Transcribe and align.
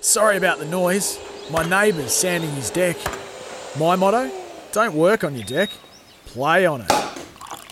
Sorry 0.00 0.38
about 0.38 0.58
the 0.58 0.64
noise. 0.64 1.18
My 1.50 1.68
neighbour's 1.68 2.14
sanding 2.14 2.50
his 2.52 2.70
deck. 2.70 2.96
My 3.78 3.96
motto? 3.96 4.30
Don't 4.72 4.94
work 4.94 5.24
on 5.24 5.34
your 5.34 5.44
deck. 5.44 5.68
Play 6.24 6.64
on 6.64 6.80
it. 6.80 6.90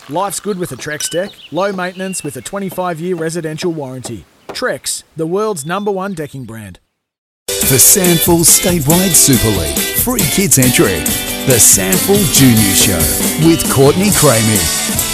Life's 0.09 0.39
good 0.39 0.59
with 0.59 0.71
a 0.71 0.75
Trex 0.75 1.09
deck. 1.09 1.31
Low 1.51 1.71
maintenance 1.71 2.23
with 2.23 2.37
a 2.37 2.41
25-year 2.41 3.15
residential 3.15 3.71
warranty. 3.71 4.25
Trex, 4.49 5.03
the 5.17 5.25
world's 5.25 5.65
number 5.65 5.91
one 5.91 6.13
decking 6.13 6.45
brand. 6.45 6.79
The 7.47 7.77
SANFL 7.77 8.45
Statewide 8.45 9.15
Super 9.15 9.49
League. 9.59 9.77
Free 10.03 10.19
kids 10.19 10.59
entry. 10.59 10.99
The 11.47 11.57
SANFL 11.57 12.33
Junior 12.35 12.75
Show 12.75 13.47
with 13.47 13.67
Courtney 13.71 14.09
Cramey. 14.09 15.08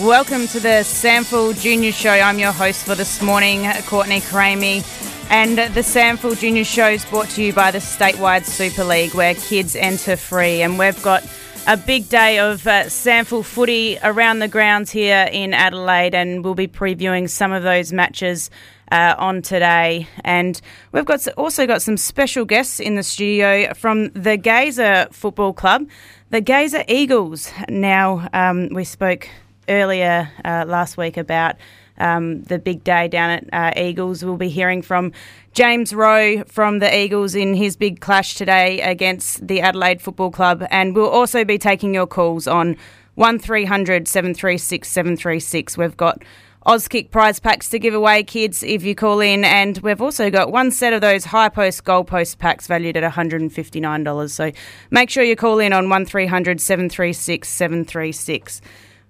Welcome 0.00 0.46
to 0.48 0.60
the 0.60 0.84
SANFL 0.84 1.58
Junior 1.58 1.90
Show. 1.90 2.10
I'm 2.10 2.38
your 2.38 2.52
host 2.52 2.84
for 2.84 2.94
this 2.94 3.22
morning, 3.22 3.64
Courtney 3.86 4.20
Cramey. 4.20 4.84
And 5.30 5.56
the 5.56 5.80
SANFL 5.80 6.38
Junior 6.38 6.64
Show 6.64 6.88
is 6.88 7.06
brought 7.06 7.30
to 7.30 7.42
you 7.42 7.54
by 7.54 7.70
the 7.70 7.78
Statewide 7.78 8.44
Super 8.44 8.84
League, 8.84 9.14
where 9.14 9.34
kids 9.34 9.74
enter 9.74 10.16
free. 10.16 10.60
And 10.60 10.78
we've 10.78 11.02
got 11.02 11.24
a 11.66 11.78
big 11.78 12.10
day 12.10 12.38
of 12.40 12.66
uh, 12.66 12.90
footy 12.90 13.96
around 14.02 14.40
the 14.40 14.48
grounds 14.48 14.90
here 14.90 15.30
in 15.32 15.54
Adelaide, 15.54 16.14
and 16.14 16.44
we'll 16.44 16.54
be 16.54 16.68
previewing 16.68 17.30
some 17.30 17.52
of 17.52 17.62
those 17.62 17.90
matches 17.90 18.50
uh, 18.92 19.14
on 19.16 19.40
today. 19.40 20.06
And 20.24 20.60
we've 20.92 21.06
got 21.06 21.26
also 21.38 21.66
got 21.66 21.80
some 21.80 21.96
special 21.96 22.44
guests 22.44 22.80
in 22.80 22.96
the 22.96 23.02
studio 23.02 23.72
from 23.72 24.10
the 24.10 24.36
Gaza 24.36 25.08
Football 25.10 25.54
Club, 25.54 25.88
the 26.28 26.42
Gaza 26.42 26.84
Eagles. 26.86 27.50
Now, 27.70 28.28
um, 28.34 28.68
we 28.74 28.84
spoke 28.84 29.30
earlier 29.68 30.30
uh, 30.44 30.64
last 30.66 30.96
week 30.96 31.16
about 31.16 31.56
um, 31.98 32.42
the 32.44 32.58
big 32.58 32.84
day 32.84 33.08
down 33.08 33.30
at 33.30 33.76
uh, 33.76 33.80
Eagles. 33.80 34.24
We'll 34.24 34.36
be 34.36 34.48
hearing 34.48 34.82
from 34.82 35.12
James 35.52 35.94
Rowe 35.94 36.44
from 36.44 36.78
the 36.78 36.96
Eagles 36.96 37.34
in 37.34 37.54
his 37.54 37.76
big 37.76 38.00
clash 38.00 38.34
today 38.34 38.80
against 38.80 39.46
the 39.46 39.60
Adelaide 39.60 40.02
Football 40.02 40.30
Club. 40.30 40.66
And 40.70 40.94
we'll 40.94 41.08
also 41.08 41.44
be 41.44 41.58
taking 41.58 41.94
your 41.94 42.06
calls 42.06 42.46
on 42.46 42.76
1300 43.14 44.06
736 44.06 44.88
736. 44.88 45.78
We've 45.78 45.96
got 45.96 46.22
Auskick 46.66 47.12
prize 47.12 47.38
packs 47.38 47.68
to 47.68 47.78
give 47.78 47.94
away, 47.94 48.24
kids, 48.24 48.64
if 48.64 48.82
you 48.82 48.96
call 48.96 49.20
in. 49.20 49.44
And 49.44 49.78
we've 49.78 50.02
also 50.02 50.30
got 50.30 50.50
one 50.50 50.72
set 50.72 50.92
of 50.92 51.00
those 51.00 51.26
high 51.26 51.48
post 51.48 51.84
goal 51.84 52.02
post 52.02 52.38
packs 52.38 52.66
valued 52.66 52.96
at 52.96 53.10
$159. 53.10 54.30
So 54.30 54.50
make 54.90 55.08
sure 55.08 55.22
you 55.22 55.36
call 55.36 55.60
in 55.60 55.72
on 55.72 55.88
1300 55.88 56.60
736 56.60 57.48
736. 57.48 58.60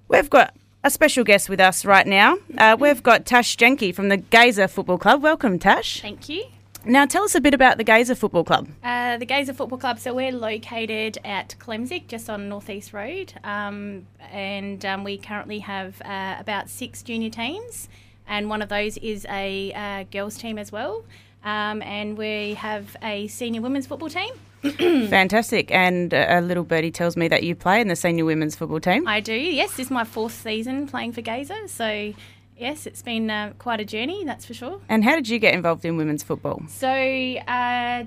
We've 0.08 0.30
got 0.30 0.54
a 0.84 0.90
special 0.90 1.24
guest 1.24 1.48
with 1.48 1.58
us 1.60 1.84
right 1.84 2.06
now. 2.06 2.36
Uh, 2.56 2.76
we've 2.78 3.02
got 3.02 3.26
Tash 3.26 3.56
Jenke 3.56 3.94
from 3.94 4.08
the 4.08 4.16
Gaza 4.16 4.68
Football 4.68 4.98
Club. 4.98 5.22
Welcome, 5.22 5.58
Tash. 5.58 6.00
Thank 6.00 6.28
you. 6.28 6.44
Now, 6.84 7.04
tell 7.04 7.24
us 7.24 7.34
a 7.34 7.40
bit 7.40 7.52
about 7.52 7.78
the 7.78 7.82
Gaza 7.84 8.14
Football 8.14 8.44
Club. 8.44 8.68
Uh, 8.84 9.16
the 9.16 9.27
Gaza 9.27 9.52
Football 9.52 9.78
Club, 9.78 9.98
so 9.98 10.14
we're 10.14 10.30
located 10.30 11.18
at 11.24 11.56
Klemzig, 11.58 12.06
just 12.06 12.30
on 12.30 12.48
Northeast 12.48 12.92
Road, 12.92 13.33
um, 13.42 14.06
and 14.30 14.84
um, 14.86 15.02
we 15.02 15.18
currently 15.18 15.58
have 15.58 16.00
uh, 16.02 16.36
about 16.39 16.70
six 16.70 17.02
junior 17.02 17.30
teams, 17.30 17.89
and 18.28 18.48
one 18.48 18.62
of 18.62 18.68
those 18.68 18.98
is 18.98 19.27
a 19.28 19.72
uh, 19.72 20.05
girls' 20.12 20.39
team 20.39 20.56
as 20.56 20.70
well. 20.70 21.05
Um, 21.42 21.83
and 21.83 22.16
we 22.16 22.55
have 22.55 22.96
a 23.02 23.27
senior 23.27 23.61
women's 23.61 23.86
football 23.89 24.08
team. 24.08 24.34
Fantastic. 25.08 25.70
And 25.70 26.12
a 26.12 26.40
little 26.40 26.64
birdie 26.64 26.90
tells 26.90 27.16
me 27.16 27.28
that 27.28 27.42
you 27.42 27.54
play 27.54 27.80
in 27.80 27.88
the 27.88 27.96
senior 27.96 28.24
women's 28.24 28.56
football 28.56 28.80
team. 28.80 29.06
I 29.06 29.20
do, 29.20 29.34
yes. 29.34 29.77
This 29.77 29.86
is 29.86 29.90
my 29.90 30.04
fourth 30.04 30.32
season 30.32 30.86
playing 30.86 31.12
for 31.12 31.22
Gaza. 31.22 31.68
So, 31.68 32.12
yes, 32.56 32.86
it's 32.86 33.02
been 33.02 33.30
uh, 33.30 33.52
quite 33.58 33.80
a 33.80 33.84
journey, 33.84 34.24
that's 34.24 34.44
for 34.44 34.54
sure. 34.54 34.80
And 34.88 35.04
how 35.04 35.14
did 35.14 35.28
you 35.28 35.38
get 35.38 35.54
involved 35.54 35.84
in 35.84 35.96
women's 35.96 36.22
football? 36.22 36.62
So, 36.68 36.88
uh, 36.88 38.04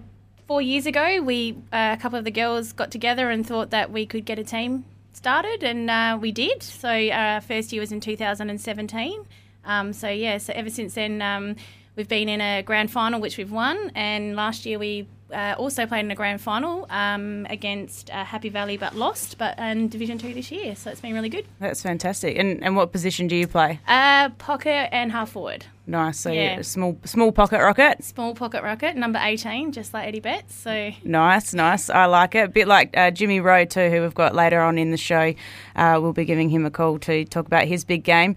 four 0.47 0.61
years 0.61 0.85
ago, 0.85 1.21
we 1.21 1.57
uh, 1.71 1.95
a 1.97 2.01
couple 2.01 2.17
of 2.17 2.25
the 2.25 2.31
girls 2.31 2.73
got 2.73 2.91
together 2.91 3.29
and 3.29 3.45
thought 3.45 3.69
that 3.69 3.91
we 3.91 4.05
could 4.05 4.25
get 4.25 4.39
a 4.39 4.43
team 4.43 4.85
started, 5.13 5.63
and 5.63 5.89
uh, 5.89 6.17
we 6.19 6.31
did. 6.31 6.63
So, 6.63 6.89
our 6.89 7.41
first 7.41 7.71
year 7.71 7.81
was 7.81 7.91
in 7.91 7.99
2017. 7.99 9.25
Um, 9.65 9.93
so, 9.93 10.09
yeah, 10.09 10.37
so 10.37 10.53
ever 10.55 10.69
since 10.69 10.95
then, 10.95 11.21
um, 11.21 11.55
we've 11.95 12.07
been 12.07 12.29
in 12.29 12.41
a 12.41 12.63
grand 12.63 12.91
final, 12.91 13.19
which 13.19 13.37
we've 13.37 13.51
won, 13.51 13.91
and 13.93 14.35
last 14.35 14.65
year 14.65 14.79
we 14.79 15.07
uh, 15.33 15.55
also 15.57 15.85
played 15.85 16.05
in 16.05 16.11
a 16.11 16.15
grand 16.15 16.41
final 16.41 16.85
um, 16.89 17.45
against 17.49 18.09
uh, 18.09 18.23
Happy 18.23 18.49
Valley, 18.49 18.77
but 18.77 18.95
lost, 18.95 19.37
but 19.37 19.57
in 19.59 19.87
Division 19.87 20.17
Two 20.17 20.33
this 20.33 20.51
year. 20.51 20.75
So 20.75 20.91
it's 20.91 21.01
been 21.01 21.13
really 21.13 21.29
good. 21.29 21.45
That's 21.59 21.81
fantastic. 21.81 22.37
And 22.37 22.63
and 22.63 22.75
what 22.75 22.91
position 22.91 23.27
do 23.27 23.35
you 23.35 23.47
play? 23.47 23.79
Uh, 23.87 24.29
pocket 24.29 24.89
and 24.93 25.11
half 25.11 25.31
forward. 25.31 25.65
Nice. 25.87 26.19
So 26.19 26.31
yeah. 26.31 26.61
small 26.61 26.99
small 27.03 27.31
pocket 27.31 27.59
rocket. 27.59 28.03
Small 28.03 28.35
pocket 28.35 28.61
rocket, 28.63 28.95
number 28.95 29.19
eighteen, 29.21 29.71
just 29.71 29.93
like 29.93 30.07
Eddie 30.07 30.19
Betts. 30.19 30.53
So 30.55 30.91
nice, 31.03 31.53
nice. 31.53 31.89
I 31.89 32.05
like 32.05 32.35
it. 32.35 32.45
A 32.45 32.47
bit 32.47 32.67
like 32.67 32.95
uh, 32.95 33.11
Jimmy 33.11 33.39
Rowe 33.39 33.65
too, 33.65 33.89
who 33.89 34.01
we've 34.01 34.13
got 34.13 34.35
later 34.35 34.61
on 34.61 34.77
in 34.77 34.91
the 34.91 34.97
show. 34.97 35.33
Uh, 35.75 35.99
we'll 36.01 36.13
be 36.13 36.25
giving 36.25 36.49
him 36.49 36.65
a 36.65 36.71
call 36.71 36.99
to 36.99 37.25
talk 37.25 37.47
about 37.47 37.65
his 37.65 37.83
big 37.85 38.03
game. 38.03 38.35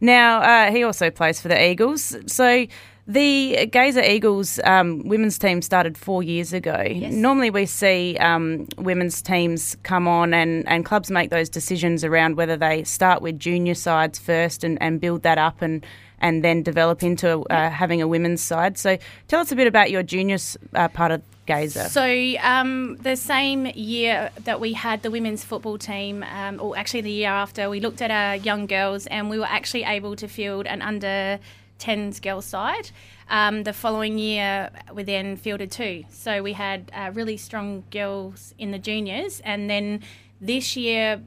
Now 0.00 0.40
uh, 0.40 0.70
he 0.70 0.84
also 0.84 1.10
plays 1.10 1.40
for 1.40 1.48
the 1.48 1.70
Eagles. 1.70 2.16
So 2.26 2.66
the 3.06 3.66
Gaza 3.66 4.08
Eagles 4.08 4.60
um, 4.64 5.06
women's 5.08 5.36
team 5.38 5.60
started 5.60 5.98
four 5.98 6.22
years 6.22 6.52
ago. 6.52 6.84
Yes. 6.86 7.12
Normally, 7.12 7.50
we 7.50 7.66
see 7.66 8.16
um, 8.18 8.68
women's 8.78 9.20
teams 9.20 9.76
come 9.82 10.06
on 10.06 10.32
and, 10.32 10.68
and 10.68 10.84
clubs 10.84 11.10
make 11.10 11.30
those 11.30 11.48
decisions 11.48 12.04
around 12.04 12.36
whether 12.36 12.56
they 12.56 12.84
start 12.84 13.20
with 13.20 13.40
junior 13.40 13.74
sides 13.74 14.18
first 14.18 14.62
and, 14.62 14.80
and 14.80 15.00
build 15.00 15.22
that 15.24 15.36
up 15.36 15.62
and, 15.62 15.84
and 16.20 16.44
then 16.44 16.62
develop 16.62 17.02
into 17.02 17.42
uh, 17.50 17.70
having 17.70 18.00
a 18.00 18.06
women's 18.06 18.40
side. 18.40 18.78
So, 18.78 18.96
tell 19.26 19.40
us 19.40 19.50
a 19.50 19.56
bit 19.56 19.66
about 19.66 19.90
your 19.90 20.04
junior 20.04 20.38
uh, 20.74 20.86
part 20.86 21.10
of 21.10 21.22
Gaza. 21.46 21.88
So, 21.88 22.04
um, 22.40 22.98
the 22.98 23.16
same 23.16 23.66
year 23.66 24.30
that 24.44 24.60
we 24.60 24.74
had 24.74 25.02
the 25.02 25.10
women's 25.10 25.42
football 25.42 25.76
team, 25.76 26.22
um, 26.22 26.60
or 26.60 26.78
actually 26.78 27.00
the 27.00 27.10
year 27.10 27.30
after, 27.30 27.68
we 27.68 27.80
looked 27.80 28.00
at 28.00 28.12
our 28.12 28.36
young 28.36 28.66
girls 28.66 29.08
and 29.08 29.28
we 29.28 29.40
were 29.40 29.46
actually 29.46 29.82
able 29.82 30.14
to 30.14 30.28
field 30.28 30.68
an 30.68 30.82
under 30.82 31.40
10s 31.78 32.20
girls 32.20 32.46
side. 32.46 32.90
Um, 33.28 33.64
the 33.64 33.72
following 33.72 34.18
year, 34.18 34.70
we 34.92 35.02
then 35.02 35.36
fielded 35.36 35.70
two. 35.70 36.04
So 36.10 36.42
we 36.42 36.52
had 36.52 36.90
uh, 36.94 37.10
really 37.14 37.36
strong 37.36 37.84
girls 37.90 38.54
in 38.58 38.70
the 38.70 38.78
juniors. 38.78 39.40
And 39.40 39.68
then 39.68 40.02
this 40.40 40.76
year, 40.76 41.22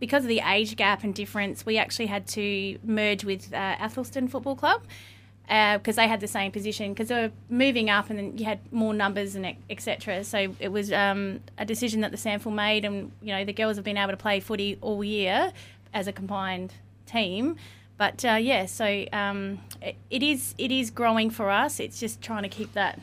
because 0.00 0.24
of 0.24 0.28
the 0.28 0.40
age 0.40 0.76
gap 0.76 1.04
and 1.04 1.14
difference, 1.14 1.64
we 1.64 1.78
actually 1.78 2.06
had 2.06 2.26
to 2.28 2.78
merge 2.82 3.24
with 3.24 3.52
uh, 3.52 3.76
Athelstone 3.78 4.28
Football 4.28 4.56
Club 4.56 4.82
because 5.44 5.98
uh, 5.98 6.02
they 6.02 6.08
had 6.08 6.20
the 6.20 6.28
same 6.28 6.50
position 6.50 6.94
because 6.94 7.08
they 7.08 7.14
were 7.14 7.32
moving 7.50 7.90
up 7.90 8.08
and 8.08 8.18
then 8.18 8.38
you 8.38 8.46
had 8.46 8.60
more 8.72 8.94
numbers 8.94 9.34
and 9.34 9.54
etc. 9.68 10.24
So 10.24 10.54
it 10.58 10.68
was 10.68 10.90
um, 10.90 11.40
a 11.58 11.66
decision 11.66 12.00
that 12.00 12.10
the 12.10 12.16
SANFL 12.16 12.52
made, 12.52 12.84
and 12.84 13.12
you 13.20 13.34
know 13.34 13.44
the 13.44 13.52
girls 13.52 13.76
have 13.76 13.84
been 13.84 13.98
able 13.98 14.12
to 14.12 14.16
play 14.16 14.40
footy 14.40 14.78
all 14.80 15.04
year 15.04 15.52
as 15.92 16.06
a 16.06 16.12
combined 16.12 16.72
team. 17.06 17.56
But 17.96 18.24
uh, 18.24 18.34
yeah, 18.34 18.66
so 18.66 19.06
um, 19.12 19.60
it, 19.80 19.96
it 20.10 20.22
is 20.22 20.54
it 20.58 20.72
is 20.72 20.90
growing 20.90 21.30
for 21.30 21.50
us. 21.50 21.78
It's 21.80 22.00
just 22.00 22.20
trying 22.20 22.42
to 22.42 22.48
keep 22.48 22.72
that 22.72 23.00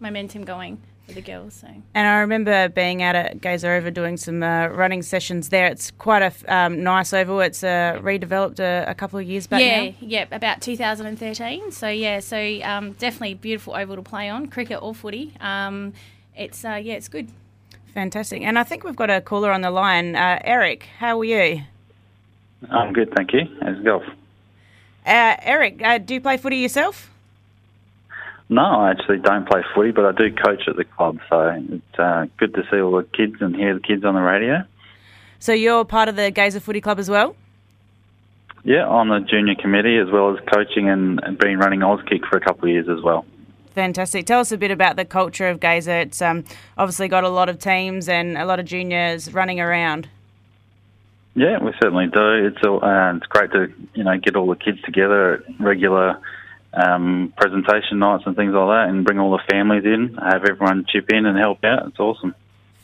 momentum 0.00 0.44
going 0.44 0.80
for 1.06 1.12
the 1.12 1.22
girls. 1.22 1.54
So. 1.54 1.68
And 1.94 2.06
I 2.06 2.18
remember 2.20 2.68
being 2.68 3.02
out 3.02 3.14
at 3.14 3.40
Gaza 3.40 3.70
Oval 3.70 3.90
doing 3.90 4.16
some 4.16 4.42
uh, 4.42 4.68
running 4.68 5.02
sessions 5.02 5.48
there. 5.48 5.66
It's 5.66 5.90
quite 5.92 6.22
a 6.22 6.54
um, 6.54 6.82
nice 6.82 7.12
oval. 7.12 7.40
It's 7.40 7.62
uh, 7.62 7.98
redeveloped 8.02 8.60
a, 8.60 8.84
a, 8.88 8.94
couple 8.94 9.18
of 9.18 9.26
years 9.26 9.46
back. 9.46 9.60
Yeah, 9.60 9.84
now. 9.84 9.94
yeah, 10.00 10.26
about 10.30 10.60
2013. 10.60 11.72
So 11.72 11.88
yeah, 11.88 12.20
so 12.20 12.36
um, 12.62 12.92
definitely 12.92 13.34
beautiful 13.34 13.74
oval 13.74 13.96
to 13.96 14.02
play 14.02 14.28
on, 14.28 14.48
cricket 14.48 14.82
or 14.82 14.94
footy. 14.94 15.34
Um, 15.40 15.92
it's 16.36 16.64
uh, 16.64 16.80
yeah, 16.82 16.94
it's 16.94 17.08
good. 17.08 17.28
Fantastic. 17.92 18.42
And 18.42 18.58
I 18.58 18.64
think 18.64 18.82
we've 18.82 18.96
got 18.96 19.10
a 19.10 19.20
caller 19.20 19.52
on 19.52 19.60
the 19.60 19.70
line. 19.70 20.16
Uh, 20.16 20.40
Eric, 20.42 20.86
how 20.98 21.20
are 21.20 21.24
you? 21.24 21.62
I'm 22.70 22.92
good, 22.92 23.12
thank 23.14 23.32
you. 23.32 23.42
How's 23.62 23.78
golf? 23.84 24.02
Uh, 25.04 25.36
Eric, 25.42 25.82
uh, 25.82 25.98
do 25.98 26.14
you 26.14 26.20
play 26.20 26.36
footy 26.36 26.56
yourself? 26.56 27.10
No, 28.48 28.62
I 28.62 28.90
actually 28.90 29.18
don't 29.18 29.48
play 29.48 29.62
footy, 29.74 29.90
but 29.90 30.04
I 30.04 30.12
do 30.12 30.34
coach 30.34 30.68
at 30.68 30.76
the 30.76 30.84
club, 30.84 31.18
so 31.30 31.48
it's 31.48 31.98
uh, 31.98 32.26
good 32.38 32.54
to 32.54 32.62
see 32.70 32.80
all 32.80 32.92
the 32.92 33.04
kids 33.04 33.36
and 33.40 33.54
hear 33.54 33.74
the 33.74 33.80
kids 33.80 34.04
on 34.04 34.14
the 34.14 34.20
radio. 34.20 34.64
So 35.38 35.52
you're 35.52 35.84
part 35.84 36.08
of 36.08 36.16
the 36.16 36.30
Gaza 36.30 36.60
Footy 36.60 36.80
Club 36.80 36.98
as 36.98 37.10
well? 37.10 37.36
Yeah, 38.62 38.86
on 38.86 39.08
the 39.08 39.20
junior 39.20 39.54
committee 39.54 39.98
as 39.98 40.10
well 40.10 40.34
as 40.34 40.42
coaching 40.52 40.88
and, 40.88 41.20
and 41.22 41.36
been 41.36 41.58
running 41.58 41.80
Auskick 41.80 42.26
for 42.26 42.36
a 42.36 42.40
couple 42.40 42.64
of 42.64 42.70
years 42.70 42.88
as 42.88 43.02
well. 43.02 43.26
Fantastic. 43.74 44.24
Tell 44.24 44.40
us 44.40 44.52
a 44.52 44.56
bit 44.56 44.70
about 44.70 44.96
the 44.96 45.04
culture 45.04 45.48
of 45.48 45.60
Gaza. 45.60 45.92
It's 45.96 46.22
um, 46.22 46.44
obviously 46.78 47.08
got 47.08 47.24
a 47.24 47.28
lot 47.28 47.48
of 47.48 47.58
teams 47.58 48.08
and 48.08 48.38
a 48.38 48.46
lot 48.46 48.60
of 48.60 48.66
juniors 48.66 49.34
running 49.34 49.60
around. 49.60 50.08
Yeah, 51.34 51.58
we 51.58 51.72
certainly 51.82 52.06
do. 52.06 52.46
It's 52.46 52.62
a, 52.64 52.72
uh, 52.72 53.14
it's 53.16 53.26
great 53.26 53.50
to 53.52 53.72
you 53.94 54.04
know 54.04 54.16
get 54.18 54.36
all 54.36 54.46
the 54.46 54.56
kids 54.56 54.80
together 54.82 55.34
at 55.34 55.60
regular 55.60 56.18
um, 56.72 57.32
presentation 57.36 57.98
nights 57.98 58.24
and 58.26 58.36
things 58.36 58.52
like 58.54 58.68
that, 58.68 58.88
and 58.88 59.04
bring 59.04 59.18
all 59.18 59.32
the 59.32 59.42
families 59.50 59.84
in, 59.84 60.14
have 60.14 60.44
everyone 60.44 60.84
chip 60.88 61.10
in 61.10 61.26
and 61.26 61.36
help 61.38 61.64
out. 61.64 61.88
It's 61.88 61.98
awesome. 61.98 62.34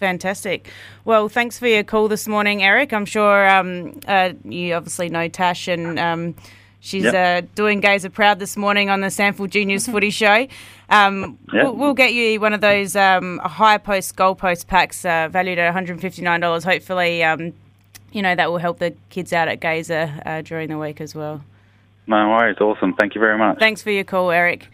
Fantastic. 0.00 0.68
Well, 1.04 1.28
thanks 1.28 1.58
for 1.58 1.66
your 1.66 1.84
call 1.84 2.08
this 2.08 2.26
morning, 2.26 2.62
Eric. 2.62 2.92
I'm 2.92 3.04
sure 3.04 3.48
um, 3.48 4.00
uh, 4.08 4.32
you 4.44 4.74
obviously 4.74 5.10
know 5.10 5.28
Tash, 5.28 5.68
and 5.68 5.98
um, 5.98 6.34
she's 6.80 7.04
Yep. 7.04 7.14
uh, 7.44 7.46
doing 7.54 7.80
Gaza 7.80 8.08
proud 8.10 8.38
this 8.38 8.56
morning 8.56 8.88
on 8.90 9.00
the 9.02 9.08
SANFL 9.08 9.50
Juniors 9.50 9.86
Footy 9.90 10.10
Show. 10.10 10.46
Um, 10.88 11.38
Yep. 11.52 11.64
we'll, 11.64 11.76
we'll 11.76 11.94
get 11.94 12.14
you 12.14 12.40
one 12.40 12.54
of 12.54 12.62
those 12.62 12.96
um, 12.96 13.38
high 13.44 13.76
post 13.78 14.16
goal 14.16 14.34
post 14.34 14.66
packs 14.66 15.04
uh, 15.04 15.28
valued 15.30 15.58
at 15.58 15.72
$159. 15.74 16.64
Hopefully, 16.64 17.22
um, 17.22 17.52
you 18.12 18.22
know 18.22 18.34
that 18.34 18.50
will 18.50 18.58
help 18.58 18.78
the 18.78 18.94
kids 19.10 19.32
out 19.32 19.48
at 19.48 19.60
Gaza 19.60 20.22
uh, 20.26 20.42
during 20.42 20.68
the 20.68 20.78
week 20.78 21.00
as 21.00 21.14
well. 21.14 21.42
No 22.06 22.28
worries, 22.30 22.56
awesome. 22.60 22.94
Thank 22.94 23.14
you 23.14 23.20
very 23.20 23.38
much. 23.38 23.58
Thanks 23.58 23.82
for 23.82 23.90
your 23.90 24.04
call, 24.04 24.30
Eric. 24.30 24.68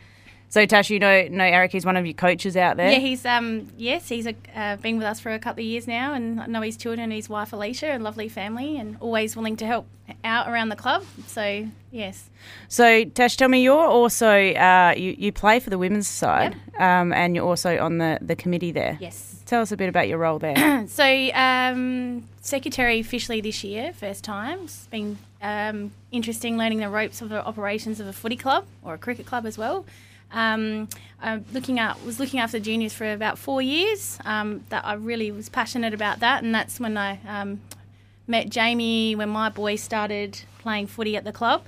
So, 0.49 0.65
Tash, 0.65 0.91
you 0.91 1.01
know, 1.01 1.27
know 1.29 1.45
Eric. 1.45 1.73
He's 1.73 1.85
one 1.85 1.97
of 1.97 2.07
your 2.07 2.15
coaches 2.15 2.57
out 2.57 2.77
there. 2.77 2.91
Yeah, 2.93 2.99
he's 2.99 3.27
um 3.27 3.69
yes, 3.77 4.09
he's 4.09 4.27
a, 4.27 4.35
uh, 4.55 4.77
been 4.77 4.97
with 4.97 5.07
us 5.07 5.19
for 5.19 5.33
a 5.33 5.39
couple 5.41 5.63
of 5.63 5.67
years 5.67 5.87
now, 5.89 6.15
and 6.15 6.41
I 6.41 6.47
know 6.47 6.63
his 6.63 6.77
children 6.77 7.05
and 7.05 7.13
his 7.13 7.29
wife 7.29 7.53
Alicia, 7.53 7.89
and 7.89 8.05
lovely 8.05 8.29
family, 8.29 8.79
and 8.79 8.97
always 9.01 9.35
willing 9.37 9.57
to 9.57 9.67
help 9.67 9.87
out 10.25 10.49
around 10.49 10.69
the 10.69 10.77
club. 10.77 11.05
So 11.27 11.67
yes, 11.91 12.31
So, 12.69 13.05
Tash, 13.05 13.37
tell 13.37 13.49
me, 13.49 13.63
you're 13.63 13.87
also 13.87 14.31
uh, 14.31 14.95
you 14.97 15.17
you 15.19 15.33
play 15.33 15.59
for 15.59 15.69
the 15.69 15.79
women's 15.79 16.07
side, 16.09 16.55
um, 16.79 17.13
and 17.13 17.35
you're 17.35 17.45
also 17.45 17.79
on 17.79 17.99
the, 17.99 18.19
the 18.23 18.37
committee 18.37 18.71
there. 18.71 18.97
yes. 19.01 19.36
Tell 19.47 19.63
us 19.63 19.71
a 19.71 19.77
bit 19.77 19.89
about 19.89 20.09
your 20.09 20.19
role 20.19 20.39
there. 20.39 20.87
So 20.89 21.31
um, 21.35 22.29
secretary 22.41 23.01
officially 23.01 23.41
this 23.41 23.63
year, 23.65 23.93
first 23.93 24.25
time. 24.25 24.61
It's 24.65 24.87
been 24.87 25.19
um, 25.43 25.93
interesting 26.11 26.57
learning 26.57 26.79
the 26.79 26.89
ropes 26.89 27.23
of 27.23 27.29
the 27.29 27.45
operations 27.45 28.01
of 28.01 28.07
a 28.07 28.13
footy 28.13 28.37
club 28.37 28.67
or 28.85 28.95
a 28.95 28.99
cricket 28.99 29.27
club 29.27 29.47
as 29.47 29.57
well. 29.57 29.85
Um, 30.33 30.89
I'm 31.21 31.45
looking 31.53 31.79
at 31.79 32.05
was 32.05 32.19
looking 32.19 32.41
after 32.41 32.59
juniors 32.59 32.93
for 32.93 33.13
about 33.13 33.39
four 33.39 33.63
years. 33.63 34.19
Um, 34.25 34.65
that 34.69 34.85
I 34.85 34.95
really 34.95 35.31
was 35.31 35.49
passionate 35.49 35.95
about 35.95 36.21
that, 36.21 36.43
and 36.43 36.55
that's 36.55 36.81
when 36.81 36.97
I 36.97 37.21
um, 37.27 37.61
met 38.27 38.51
Jamie 38.51 39.15
when 39.15 39.29
my 39.29 39.49
boy 39.49 39.77
started 39.77 40.41
playing 40.59 40.89
footy 40.89 41.17
at 41.17 41.25
the 41.25 41.33
club. 41.33 41.63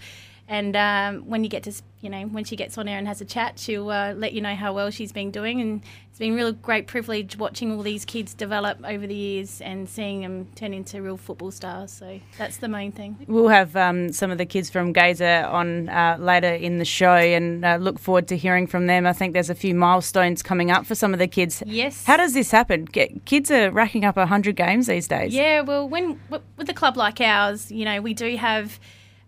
And 0.49 0.75
um, 0.77 1.29
when 1.29 1.45
you 1.45 1.51
get 1.51 1.65
to, 1.65 1.73
you 2.01 2.09
know, 2.09 2.23
when 2.23 2.43
she 2.45 2.57
gets 2.57 2.79
on 2.79 2.87
there 2.87 2.97
and 2.97 3.07
has 3.07 3.21
a 3.21 3.27
chat, 3.27 3.59
she'll 3.59 3.91
uh, 3.91 4.15
let 4.15 4.33
you 4.33 4.41
know 4.41 4.55
how 4.55 4.73
well 4.73 4.91
she's 4.91 5.13
been 5.13 5.31
doing. 5.31 5.61
And 5.61 5.83
it's 6.09 6.19
been 6.19 6.33
a 6.33 6.37
real 6.37 6.53
great 6.53 6.87
privilege 6.87 7.37
watching 7.37 7.71
all 7.71 7.83
these 7.83 8.07
kids 8.07 8.33
develop 8.33 8.79
over 8.83 9.07
the 9.07 9.15
years 9.15 9.61
and 9.61 9.87
seeing 9.87 10.23
them 10.23 10.49
turn 10.55 10.73
into 10.73 11.03
real 11.03 11.19
football 11.19 11.51
stars. 11.51 11.93
So 11.93 12.19
that's 12.39 12.57
the 12.57 12.69
main 12.69 12.93
thing. 12.93 13.19
we'll 13.29 13.49
have 13.49 13.77
um, 13.77 14.11
some 14.11 14.31
of 14.31 14.39
the 14.39 14.47
kids 14.47 14.71
from 14.71 14.95
Gaza 14.95 15.47
on 15.51 15.91
uh, 15.91 16.17
later 16.19 16.55
in 16.55 16.79
the 16.79 16.85
show, 16.87 17.15
and 17.15 17.63
uh, 17.63 17.77
look 17.77 17.99
forward 17.99 18.27
to 18.29 18.37
hearing 18.39 18.67
from 18.67 18.87
them. 18.87 19.07
I 19.07 19.13
think 19.13 19.35
there's 19.35 19.51
a 19.51 19.55
few 19.55 19.75
milestones 19.75 20.43
coming 20.43 20.71
up 20.71 20.87
for 20.87 20.95
some 20.95 21.13
of 21.13 21.19
the 21.19 21.29
kids. 21.29 21.63
Yes. 21.67 22.07
How 22.07 22.17
does 22.17 22.33
this 22.33 22.51
happen? 22.51 22.87
Kids 22.87 23.51
are 23.51 23.71
racking 23.71 24.07
up 24.07 24.17
hundred 24.17 24.57
games 24.57 24.87
these 24.87 25.07
days. 25.09 25.35
Yeah, 25.35 25.61
well, 25.61 25.87
when 25.87 26.19
with 26.57 26.71
a 26.71 26.75
club 26.75 26.97
like 26.97 27.21
ours, 27.21 27.71
you 27.71 27.85
know, 27.85 28.01
we 28.01 28.15
do 28.15 28.37
have 28.37 28.81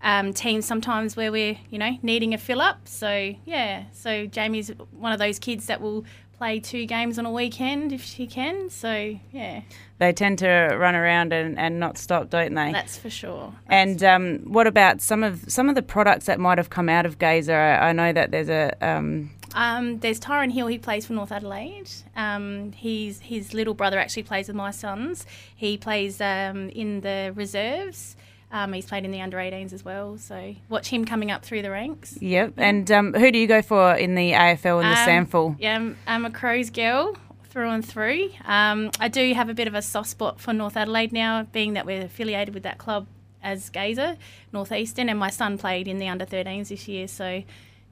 um, 0.03 0.33
teams 0.33 0.65
sometimes 0.67 1.17
where 1.17 1.31
we're, 1.31 1.59
you 1.71 1.79
know, 1.79 1.99
needing 2.03 2.35
a 2.35 2.39
fill 2.39 2.61
up. 2.61 2.89
So 2.89 3.35
yeah, 3.45 3.85
so 3.93 4.27
Jamie's 4.27 4.71
one 4.93 5.13
of 5.13 5.19
those 5.19 5.39
kids 5.39 5.67
that 5.67 5.81
will 5.81 6.05
play 6.39 6.59
two 6.59 6.87
games 6.87 7.19
on 7.19 7.27
a 7.27 7.31
weekend 7.31 7.93
if 7.93 8.03
she 8.03 8.27
can. 8.27 8.71
So 8.71 9.19
yeah, 9.31 9.61
They 9.99 10.11
tend 10.15 10.39
to 10.39 10.75
run 10.79 10.95
around 10.95 11.35
and, 11.35 11.59
and 11.59 11.79
not 11.79 11.99
stop, 11.99 12.31
don't 12.31 12.55
they? 12.55 12.73
that's 12.73 12.97
for 12.97 13.11
sure. 13.11 13.53
And 13.67 14.03
um, 14.03 14.39
what 14.51 14.67
about 14.67 15.03
some 15.03 15.23
of 15.23 15.45
some 15.49 15.69
of 15.69 15.75
the 15.75 15.83
products 15.83 16.25
that 16.27 16.41
might 16.41 16.57
have 16.57 16.71
come 16.71 16.89
out 16.89 17.05
of 17.05 17.19
Gaza? 17.19 17.53
I, 17.53 17.89
I 17.91 17.93
know 17.93 18.11
that 18.15 18.31
there's 18.31 18.49
a 18.49 18.73
um, 18.81 19.33
Um, 19.55 19.99
there's 19.99 20.19
Tyron 20.19 20.51
Hill. 20.51 20.69
He 20.69 20.79
plays 20.79 21.05
for 21.05 21.13
North 21.13 21.31
Adelaide. 21.33 21.91
Um, 22.17 22.73
he's 22.73 23.21
his 23.21 23.53
little 23.53 23.75
brother 23.75 23.99
actually 23.99 24.23
plays 24.23 24.47
with 24.47 24.57
my 24.57 24.71
sons. 24.71 25.27
He 25.55 25.77
plays 25.77 26.23
um, 26.23 26.71
in 26.71 27.03
the 27.03 27.33
reserves. 27.37 28.17
Um, 28.53 28.73
he's 28.73 28.87
played 28.87 29.05
in 29.05 29.13
the 29.13 29.21
under 29.21 29.37
18s 29.37 29.73
as 29.73 29.85
well. 29.85 30.19
So 30.19 30.55
watch 30.69 30.89
him 30.89 31.05
coming 31.05 31.31
up 31.31 31.45
through 31.45 31.63
the 31.63 31.71
ranks. 31.71 32.19
yep. 32.21 32.55
And 32.57 32.91
um, 32.91 33.13
who 33.15 33.31
do 33.31 33.39
you 33.39 33.47
go 33.47 33.63
for 33.63 33.95
in 33.95 34.15
the 34.17 34.33
AFL 34.33 34.83
and 34.85 34.91
the 34.93 35.01
Um, 35.13 35.27
SANFL? 35.27 35.57
Yeah, 35.61 35.77
I'm, 35.77 35.97
I'm 36.07 36.25
a 36.25 36.31
Crows 36.31 36.71
girl 36.71 37.17
through 37.49 37.71
and 37.71 37.85
through. 37.87 38.31
Um, 38.45 38.91
I 38.99 39.09
do 39.09 39.33
have 39.35 39.49
a 39.49 39.55
bit 39.55 39.69
of 39.69 39.75
a 39.75 39.83
soft 39.83 40.09
spot 40.11 40.41
for 40.41 40.53
North 40.53 40.77
Adelaide 40.77 41.13
now, 41.13 41.45
being 41.53 41.75
that 41.75 41.87
we're 41.87 42.03
affiliated 42.03 42.55
with 42.55 42.63
that 42.65 42.79
club 42.79 43.07
as 43.43 43.71
Gaza, 43.71 44.19
Northeastern, 44.53 45.09
and 45.09 45.19
my 45.19 45.31
son 45.31 45.57
played 45.57 45.89
in 45.89 45.99
the 45.99 46.09
under 46.09 46.27
13s 46.27 46.69
this 46.69 46.87
year. 46.89 47.09
So, 47.09 47.43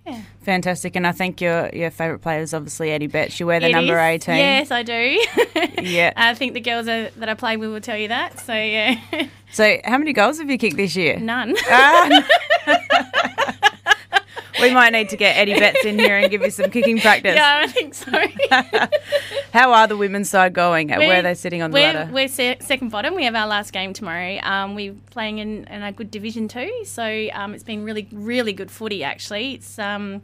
yeah. 0.08 0.22
Fantastic. 0.42 0.96
And 0.96 1.06
I 1.06 1.12
think 1.12 1.40
your 1.40 1.68
your 1.72 1.90
favourite 1.90 2.22
player 2.22 2.40
is 2.40 2.54
obviously 2.54 2.90
Eddie 2.90 3.06
Betts. 3.06 3.38
You 3.38 3.46
wear 3.46 3.60
the 3.60 3.68
It 3.68 3.72
number 3.72 3.94
is. 3.98 4.26
18. 4.28 4.36
Yes, 4.36 4.70
I 4.70 4.82
do. 4.82 5.24
Yeah. 5.82 6.12
I 6.16 6.34
think 6.34 6.54
the 6.54 6.60
girls 6.60 6.88
are, 6.88 7.08
that 7.10 7.28
I 7.28 7.34
play 7.34 7.56
with 7.56 7.70
will 7.70 7.80
tell 7.80 7.96
you 7.96 8.08
that. 8.08 8.40
So, 8.40 8.52
yeah. 8.52 8.98
So 9.52 9.78
how 9.84 9.96
many 9.96 10.12
goals 10.12 10.38
have 10.38 10.50
you 10.50 10.58
kicked 10.58 10.76
this 10.76 10.94
year? 10.96 11.18
None. 11.18 11.54
Ah. 11.70 12.26
we 14.60 14.74
might 14.74 14.90
need 14.92 15.08
to 15.10 15.16
get 15.16 15.36
Eddie 15.36 15.54
Betts 15.58 15.84
in 15.84 15.98
here 15.98 16.18
and 16.18 16.30
give 16.30 16.42
you 16.42 16.50
some 16.50 16.70
kicking 16.70 16.98
practice. 17.00 17.34
yeah, 17.36 17.62
I 17.64 17.66
think 17.68 17.94
so. 17.94 18.10
How 19.52 19.72
are 19.72 19.86
the 19.86 19.96
women's 19.96 20.28
side 20.30 20.52
going? 20.52 20.88
Where 20.88 20.98
are 20.98 21.00
We're- 21.08 21.22
they 21.22 21.34
sitting 21.34 21.62
on 21.62 21.70
the 21.70 21.74
we're, 21.76 21.92
ladder? 21.92 22.10
We're 22.12 22.28
se- 22.28 22.58
second 22.60 22.90
bottom. 22.90 23.14
We 23.14 23.24
have 23.24 23.34
our 23.34 23.46
last 23.46 23.72
game 23.72 23.92
tomorrow. 23.92 24.38
Um, 24.42 24.74
we're 24.74 24.94
playing 25.10 25.38
in, 25.38 25.64
in 25.64 25.82
a 25.82 25.92
good 25.92 26.10
Division 26.10 26.48
too, 26.48 26.82
so 26.84 27.28
um, 27.32 27.54
it's 27.54 27.64
been 27.64 27.84
really, 27.84 28.06
really 28.12 28.52
good 28.52 28.70
footy. 28.70 29.02
Actually, 29.04 29.54
it's 29.54 29.78
um, 29.78 30.20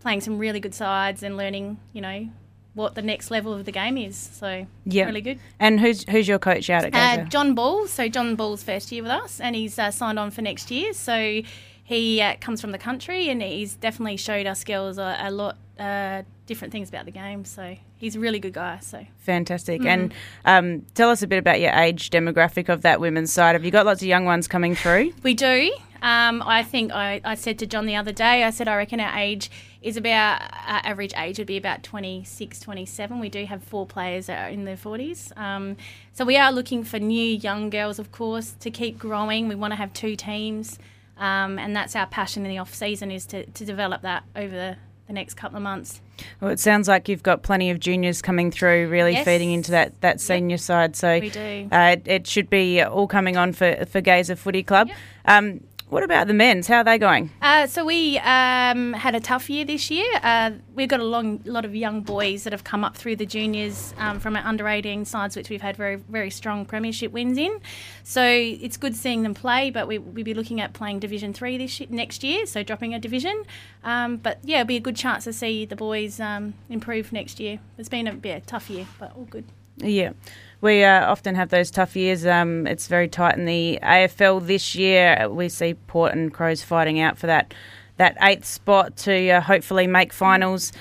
playing 0.00 0.20
some 0.20 0.38
really 0.38 0.60
good 0.60 0.74
sides 0.74 1.22
and 1.22 1.36
learning, 1.36 1.78
you 1.92 2.00
know, 2.00 2.28
what 2.74 2.94
the 2.94 3.02
next 3.02 3.30
level 3.32 3.52
of 3.52 3.64
the 3.64 3.72
game 3.72 3.98
is. 3.98 4.16
So 4.16 4.66
Yeah. 4.84 5.06
really 5.06 5.22
good. 5.22 5.40
And 5.58 5.80
who's 5.80 6.04
who's 6.08 6.28
your 6.28 6.38
coach 6.38 6.70
out 6.70 6.84
at 6.84 6.94
Uh, 6.94 7.24
John 7.24 7.54
Ball. 7.54 7.88
So 7.88 8.08
John 8.08 8.36
Ball's 8.36 8.62
first 8.62 8.92
year 8.92 9.02
with 9.02 9.10
us, 9.10 9.40
and 9.40 9.56
he's 9.56 9.78
uh, 9.78 9.90
signed 9.90 10.18
on 10.18 10.30
for 10.30 10.42
next 10.42 10.70
year. 10.70 10.92
So 10.92 11.40
he 11.88 12.20
uh, 12.20 12.36
comes 12.38 12.60
from 12.60 12.72
the 12.72 12.78
country, 12.78 13.30
and 13.30 13.40
he's 13.40 13.74
definitely 13.74 14.18
showed 14.18 14.46
us 14.46 14.60
skills 14.60 14.98
a, 14.98 15.16
a 15.20 15.30
lot 15.30 15.56
uh, 15.78 16.20
different 16.44 16.70
things 16.70 16.90
about 16.90 17.06
the 17.06 17.10
game. 17.10 17.46
So 17.46 17.78
he's 17.96 18.14
a 18.14 18.20
really 18.20 18.38
good 18.38 18.52
guy. 18.52 18.80
So. 18.80 19.06
Fantastic. 19.20 19.80
Mm. 19.80 19.86
And 19.86 20.14
um, 20.44 20.86
tell 20.92 21.08
us 21.08 21.22
a 21.22 21.26
bit 21.26 21.38
about 21.38 21.60
your 21.60 21.72
age 21.72 22.10
demographic 22.10 22.68
of 22.68 22.82
that 22.82 23.00
women's 23.00 23.32
side. 23.32 23.54
Have 23.54 23.64
you 23.64 23.70
got 23.70 23.86
lots 23.86 24.02
of 24.02 24.06
young 24.06 24.26
ones 24.26 24.46
coming 24.46 24.74
through? 24.74 25.14
We 25.22 25.32
do. 25.32 25.72
Um, 26.02 26.42
I 26.44 26.62
think 26.62 26.92
I, 26.92 27.22
I 27.24 27.34
said 27.34 27.58
to 27.60 27.66
John 27.66 27.86
the 27.86 27.96
other 27.96 28.12
day, 28.12 28.44
I 28.44 28.50
said 28.50 28.68
I 28.68 28.76
reckon 28.76 29.00
our 29.00 29.18
age 29.18 29.50
is 29.80 29.96
about, 29.96 30.42
our 30.42 30.80
average 30.84 31.14
age 31.16 31.38
would 31.38 31.46
be 31.46 31.56
about 31.56 31.82
26, 31.82 32.60
27. 32.60 33.18
We 33.18 33.28
do 33.30 33.46
have 33.46 33.64
four 33.64 33.86
players 33.86 34.26
that 34.26 34.46
are 34.46 34.50
in 34.50 34.64
their 34.64 34.76
40s. 34.76 35.36
Um, 35.38 35.76
so 36.12 36.24
we 36.26 36.36
are 36.36 36.52
looking 36.52 36.84
for 36.84 36.98
new 36.98 37.26
young 37.26 37.70
girls, 37.70 37.98
of 37.98 38.12
course, 38.12 38.54
to 38.60 38.70
keep 38.70 38.98
growing. 38.98 39.48
We 39.48 39.54
want 39.54 39.72
to 39.72 39.76
have 39.76 39.92
two 39.92 40.16
teams. 40.16 40.78
Um, 41.18 41.58
and 41.58 41.74
that's 41.74 41.96
our 41.96 42.06
passion 42.06 42.44
in 42.44 42.50
the 42.50 42.58
off 42.58 42.74
season 42.74 43.10
is 43.10 43.26
to, 43.26 43.44
to 43.46 43.64
develop 43.64 44.02
that 44.02 44.24
over 44.36 44.54
the, 44.54 44.76
the 45.06 45.12
next 45.12 45.34
couple 45.34 45.56
of 45.56 45.62
months. 45.62 46.00
Well, 46.40 46.50
it 46.50 46.58
sounds 46.60 46.88
like 46.88 47.08
you've 47.08 47.22
got 47.22 47.42
plenty 47.42 47.70
of 47.70 47.78
juniors 47.80 48.22
coming 48.22 48.50
through, 48.50 48.88
really 48.88 49.12
Yes. 49.12 49.24
feeding 49.24 49.52
into 49.52 49.70
that, 49.72 50.00
that 50.00 50.20
senior 50.20 50.58
side. 50.58 50.96
So 50.96 51.18
We 51.20 51.30
do. 51.30 51.68
Uh, 51.70 51.96
it, 51.98 52.02
it 52.08 52.26
should 52.26 52.50
be 52.50 52.82
all 52.82 53.06
coming 53.06 53.36
on 53.36 53.52
for 53.52 53.84
for 53.86 54.00
Gaza 54.00 54.34
Footy 54.36 54.62
Club. 54.62 54.88
Um, 55.24 55.60
what 55.90 56.02
about 56.02 56.26
the 56.26 56.34
men's? 56.34 56.66
How 56.66 56.78
are 56.78 56.84
they 56.84 56.98
going? 56.98 57.30
Uh, 57.40 57.66
so 57.66 57.84
we 57.84 58.18
um, 58.18 58.92
had 58.92 59.14
a 59.14 59.20
tough 59.20 59.48
year 59.48 59.64
this 59.64 59.90
year. 59.90 60.06
Uh, 60.22 60.52
we've 60.74 60.88
got 60.88 61.00
a 61.00 61.04
long, 61.04 61.40
lot 61.44 61.64
of 61.64 61.74
young 61.74 62.02
boys 62.02 62.44
that 62.44 62.52
have 62.52 62.64
come 62.64 62.84
up 62.84 62.96
through 62.96 63.16
the 63.16 63.26
juniors 63.26 63.94
um, 63.98 64.20
from 64.20 64.36
our 64.36 64.46
under 64.46 64.68
18 64.68 65.04
sides, 65.04 65.36
which 65.36 65.48
we've 65.48 65.62
had 65.62 65.76
very, 65.76 65.96
very 65.96 66.30
strong 66.30 66.64
premiership 66.64 67.12
wins 67.12 67.38
in. 67.38 67.60
So 68.04 68.22
it's 68.22 68.76
good 68.76 68.94
seeing 68.94 69.22
them 69.22 69.34
play, 69.34 69.70
but 69.70 69.88
we, 69.88 69.98
we'll 69.98 70.24
be 70.24 70.34
looking 70.34 70.60
at 70.60 70.72
playing 70.72 71.00
Division 71.00 71.32
Three 71.32 71.56
this 71.56 71.80
next 71.88 72.22
year, 72.22 72.46
so 72.46 72.62
dropping 72.62 72.94
a 72.94 72.98
division. 72.98 73.44
Um, 73.82 74.16
but 74.16 74.38
yeah, 74.42 74.60
it'll 74.60 74.68
be 74.68 74.76
a 74.76 74.80
good 74.80 74.96
chance 74.96 75.24
to 75.24 75.32
see 75.32 75.64
the 75.64 75.76
boys 75.76 76.20
um, 76.20 76.54
improve 76.68 77.12
next 77.12 77.40
year. 77.40 77.60
It's 77.78 77.88
been 77.88 78.06
a, 78.06 78.18
yeah, 78.22 78.36
a 78.36 78.40
tough 78.40 78.68
year, 78.68 78.86
but 78.98 79.14
all 79.16 79.24
good. 79.24 79.44
Yeah. 79.80 80.12
We 80.60 80.82
uh, 80.82 81.06
often 81.06 81.36
have 81.36 81.50
those 81.50 81.70
tough 81.70 81.94
years. 81.94 82.26
Um, 82.26 82.66
it's 82.66 82.88
very 82.88 83.08
tight 83.08 83.36
in 83.36 83.44
the 83.44 83.78
AFL 83.82 84.46
this 84.46 84.74
year. 84.74 85.28
We 85.30 85.48
see 85.48 85.74
Port 85.74 86.12
and 86.12 86.32
Crows 86.32 86.62
fighting 86.62 87.00
out 87.00 87.16
for 87.16 87.28
that 87.28 87.54
that 87.96 88.16
eighth 88.22 88.44
spot 88.44 88.96
to 88.96 89.30
uh, 89.30 89.40
hopefully 89.40 89.86
make 89.86 90.12
finals. 90.12 90.72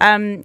Um, 0.00 0.44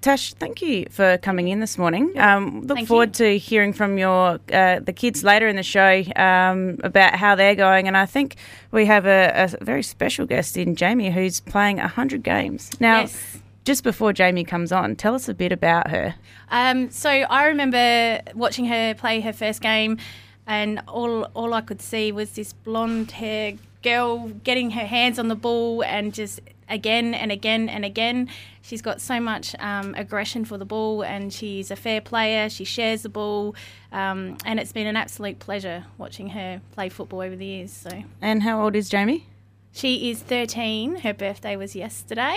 Tash, 0.00 0.32
thank 0.34 0.62
you 0.62 0.86
for 0.90 1.18
coming 1.18 1.48
in 1.48 1.60
this 1.60 1.76
morning. 1.76 2.18
Um, 2.18 2.62
look 2.62 2.78
Thank 2.78 2.88
forward 2.88 3.12
to 3.14 3.36
hearing 3.36 3.74
from 3.74 3.98
your 3.98 4.40
uh, 4.50 4.80
the 4.80 4.94
kids 4.94 5.22
later 5.22 5.46
in 5.46 5.56
the 5.56 5.62
show 5.62 6.02
um, 6.16 6.78
about 6.82 7.16
how 7.16 7.34
they're 7.34 7.54
going, 7.54 7.86
and 7.86 7.96
I 7.96 8.06
think 8.06 8.36
we 8.70 8.86
have 8.86 9.04
a, 9.04 9.48
a 9.60 9.64
very 9.64 9.82
special 9.82 10.24
guest 10.24 10.56
in 10.56 10.74
Jamie 10.74 11.10
who's 11.10 11.40
playing 11.40 11.78
hundred 11.78 12.22
games 12.22 12.70
now. 12.80 13.00
Yes. 13.00 13.38
Just 13.70 13.84
before 13.84 14.12
Jamie 14.12 14.42
comes 14.42 14.72
on, 14.72 14.96
tell 14.96 15.14
us 15.14 15.28
a 15.28 15.32
bit 15.32 15.52
about 15.52 15.90
her. 15.92 16.16
Um, 16.48 16.90
so 16.90 17.08
I 17.08 17.46
remember 17.46 18.20
watching 18.34 18.64
her 18.64 18.94
play 18.94 19.20
her 19.20 19.32
first 19.32 19.60
game, 19.60 19.98
and 20.44 20.82
all 20.88 21.22
all 21.34 21.54
I 21.54 21.60
could 21.60 21.80
see 21.80 22.10
was 22.10 22.32
this 22.32 22.52
blonde 22.52 23.12
hair 23.12 23.52
girl 23.84 24.26
getting 24.42 24.72
her 24.72 24.84
hands 24.84 25.20
on 25.20 25.28
the 25.28 25.36
ball 25.36 25.84
and 25.84 26.12
just 26.12 26.40
again 26.68 27.14
and 27.14 27.30
again 27.30 27.68
and 27.68 27.84
again. 27.84 28.28
She's 28.60 28.82
got 28.82 29.00
so 29.00 29.20
much 29.20 29.54
um, 29.60 29.94
aggression 29.94 30.44
for 30.44 30.58
the 30.58 30.64
ball, 30.64 31.04
and 31.04 31.32
she's 31.32 31.70
a 31.70 31.76
fair 31.76 32.00
player. 32.00 32.50
She 32.50 32.64
shares 32.64 33.02
the 33.02 33.08
ball, 33.08 33.54
um, 33.92 34.36
and 34.44 34.58
it's 34.58 34.72
been 34.72 34.88
an 34.88 34.96
absolute 34.96 35.38
pleasure 35.38 35.84
watching 35.96 36.30
her 36.30 36.60
play 36.72 36.88
football 36.88 37.20
over 37.20 37.36
the 37.36 37.46
years. 37.46 37.70
So 37.70 38.02
And 38.20 38.42
how 38.42 38.64
old 38.64 38.74
is 38.74 38.88
Jamie? 38.88 39.28
she 39.70 40.10
is 40.10 40.20
13. 40.22 41.02
Her 41.02 41.14
birthday 41.14 41.54
was 41.54 41.76
yesterday. 41.76 42.36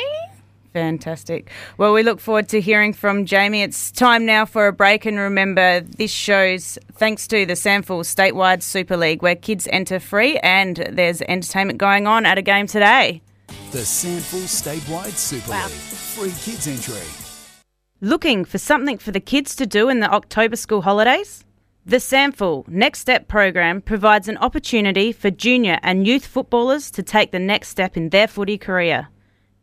Fantastic. 0.73 1.51
Well, 1.77 1.93
we 1.93 2.01
look 2.01 2.19
forward 2.19 2.49
to 2.49 2.59
hearing 2.59 2.93
from 2.93 3.25
Jamie. 3.25 3.61
It's 3.61 3.91
time 3.91 4.25
now 4.25 4.45
for 4.45 4.67
a 4.67 4.73
break, 4.73 5.05
and 5.05 5.17
remember, 5.19 5.81
this 5.81 6.11
show's 6.11 6.79
thanks 6.93 7.27
to 7.27 7.45
the 7.45 7.53
SANFL 7.53 8.03
Statewide 8.03 8.63
Super 8.63 8.97
League, 8.97 9.21
where 9.21 9.35
kids 9.35 9.67
enter 9.71 9.99
free, 9.99 10.37
and 10.39 10.77
there's 10.91 11.21
entertainment 11.21 11.77
going 11.77 12.07
on 12.07 12.25
at 12.25 12.39
a 12.39 12.41
game 12.41 12.65
today. 12.65 13.21
The 13.71 13.79
SANFL 13.79 14.47
Statewide 14.47 15.15
Super 15.15 15.51
Wow. 15.51 15.65
League. 15.67 15.73
Free 15.73 16.33
kids 16.41 16.67
entry. 16.67 17.07
Looking 18.01 18.43
for 18.43 18.57
something 18.57 18.97
for 18.97 19.11
the 19.11 19.19
kids 19.19 19.55
to 19.57 19.67
do 19.67 19.89
in 19.89 19.99
the 19.99 20.11
October 20.11 20.55
school 20.55 20.81
holidays? 20.81 21.45
The 21.85 21.97
SANFL 21.97 22.67
Next 22.67 22.99
Step 22.99 23.27
program 23.27 23.81
provides 23.81 24.27
an 24.27 24.37
opportunity 24.37 25.11
for 25.11 25.29
junior 25.29 25.79
and 25.83 26.07
youth 26.07 26.25
footballers 26.25 26.89
to 26.91 27.03
take 27.03 27.31
the 27.31 27.39
next 27.39 27.69
step 27.69 27.95
in 27.95 28.09
their 28.09 28.27
footy 28.27 28.57
career. 28.57 29.09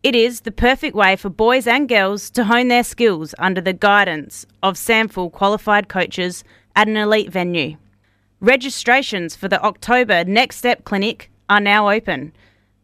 It 0.03 0.17
is 0.17 0.41
the 0.41 0.51
perfect 0.51 0.97
way 0.97 1.15
for 1.15 1.29
boys 1.29 1.67
and 1.67 1.87
girls 1.87 2.31
to 2.31 2.45
hone 2.45 2.69
their 2.69 2.85
skills 2.85 3.35
under 3.39 3.61
the 3.61 3.75
guidance 3.75 4.47
of 4.63 4.77
SANFL 4.77 5.31
qualified 5.31 5.91
coaches 5.91 6.43
at 6.75 6.89
an 6.89 6.97
elite 6.97 7.31
venue. 7.31 7.77
Registrations 8.41 9.37
for 9.37 9.49
the 9.49 9.63
October 9.63 10.25
Next 10.25 10.57
Step 10.57 10.85
Clinic 10.85 11.31
are 11.51 11.61
now 11.61 11.91
open. 11.91 12.33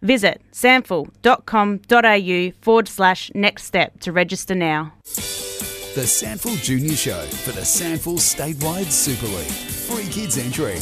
Visit 0.03 0.43
sanfl.com.au 0.53 2.53
forward 2.61 2.89
slash 2.89 3.31
next 3.35 3.65
step 3.65 3.99
to 4.01 4.13
register 4.13 4.55
now. 4.55 4.93
The 5.05 6.03
SANFL 6.03 6.63
Junior 6.63 6.97
Show 6.97 7.23
for 7.23 7.53
the 7.53 7.63
SANFL 7.63 8.19
Statewide 8.19 8.93
Super 8.93 9.29
League. 9.29 9.47
Free 9.47 10.05
kids 10.13 10.37
entry. 10.37 10.77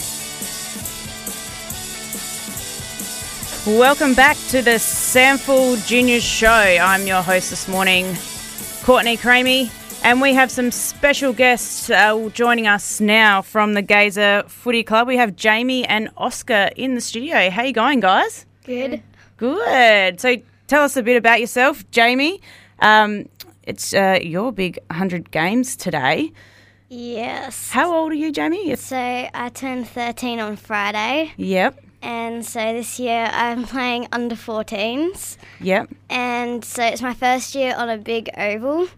Welcome 3.67 4.13
back 4.13 4.37
to 4.49 4.61
the 4.61 4.73
SANFL 4.73 5.87
Juniors 5.87 6.23
Show. 6.23 6.47
I'm 6.51 7.07
your 7.07 7.23
host 7.23 7.49
this 7.49 7.67
morning, 7.67 8.15
Courtney 8.83 9.17
Cramey, 9.17 9.71
and 10.05 10.21
we 10.21 10.35
have 10.35 10.51
some 10.51 10.71
special 10.71 11.33
guests 11.33 11.89
uh, 11.89 12.29
joining 12.35 12.67
us 12.67 13.01
now 13.01 13.41
from 13.41 13.73
the 13.73 13.81
Gaza 13.81 14.45
Footy 14.49 14.83
Club. 14.83 15.09
We 15.09 15.17
have 15.17 15.35
Jamie 15.35 15.87
and 15.87 16.11
Oscar 16.19 16.73
in 16.77 16.95
the 16.95 17.01
studio. 17.01 17.49
How 17.49 17.63
you 17.63 17.73
going, 17.73 18.01
guys? 18.01 18.45
Good. 18.65 19.03
Good. 19.39 20.21
So 20.21 20.37
tell 20.67 20.83
us 20.83 20.99
a 20.99 21.03
bit 21.03 21.17
about 21.17 21.41
yourself, 21.41 21.91
Jamie. 21.91 22.43
Um, 22.81 23.31
it's 23.63 23.95
uh, 23.95 24.19
your 24.23 24.53
big 24.53 24.79
100 24.91 25.31
games 25.31 25.75
today. 25.75 26.33
Yes. 26.91 27.71
How 27.71 27.95
old 27.95 28.13
are 28.13 28.15
you, 28.15 28.31
Jamie? 28.31 28.77
So 28.77 28.97
I 28.97 29.51
turned 29.55 29.89
13 29.89 30.39
on 30.39 30.57
Friday, 30.57 31.33
yep, 31.39 31.81
and 32.05 32.47
so 32.47 32.61
this 32.73 33.01
year 33.01 33.29
I'm 33.33 33.65
playing 33.75 34.07
under 34.13 34.37
14s, 34.37 35.37
yep. 35.61 35.91
and 36.09 36.65
so 36.65 36.85
it's 36.85 37.03
my 37.03 37.15
first 37.15 37.55
year 37.55 37.75
on 37.77 37.89
a 37.89 37.99
big 37.99 38.31
oval, 38.37 38.89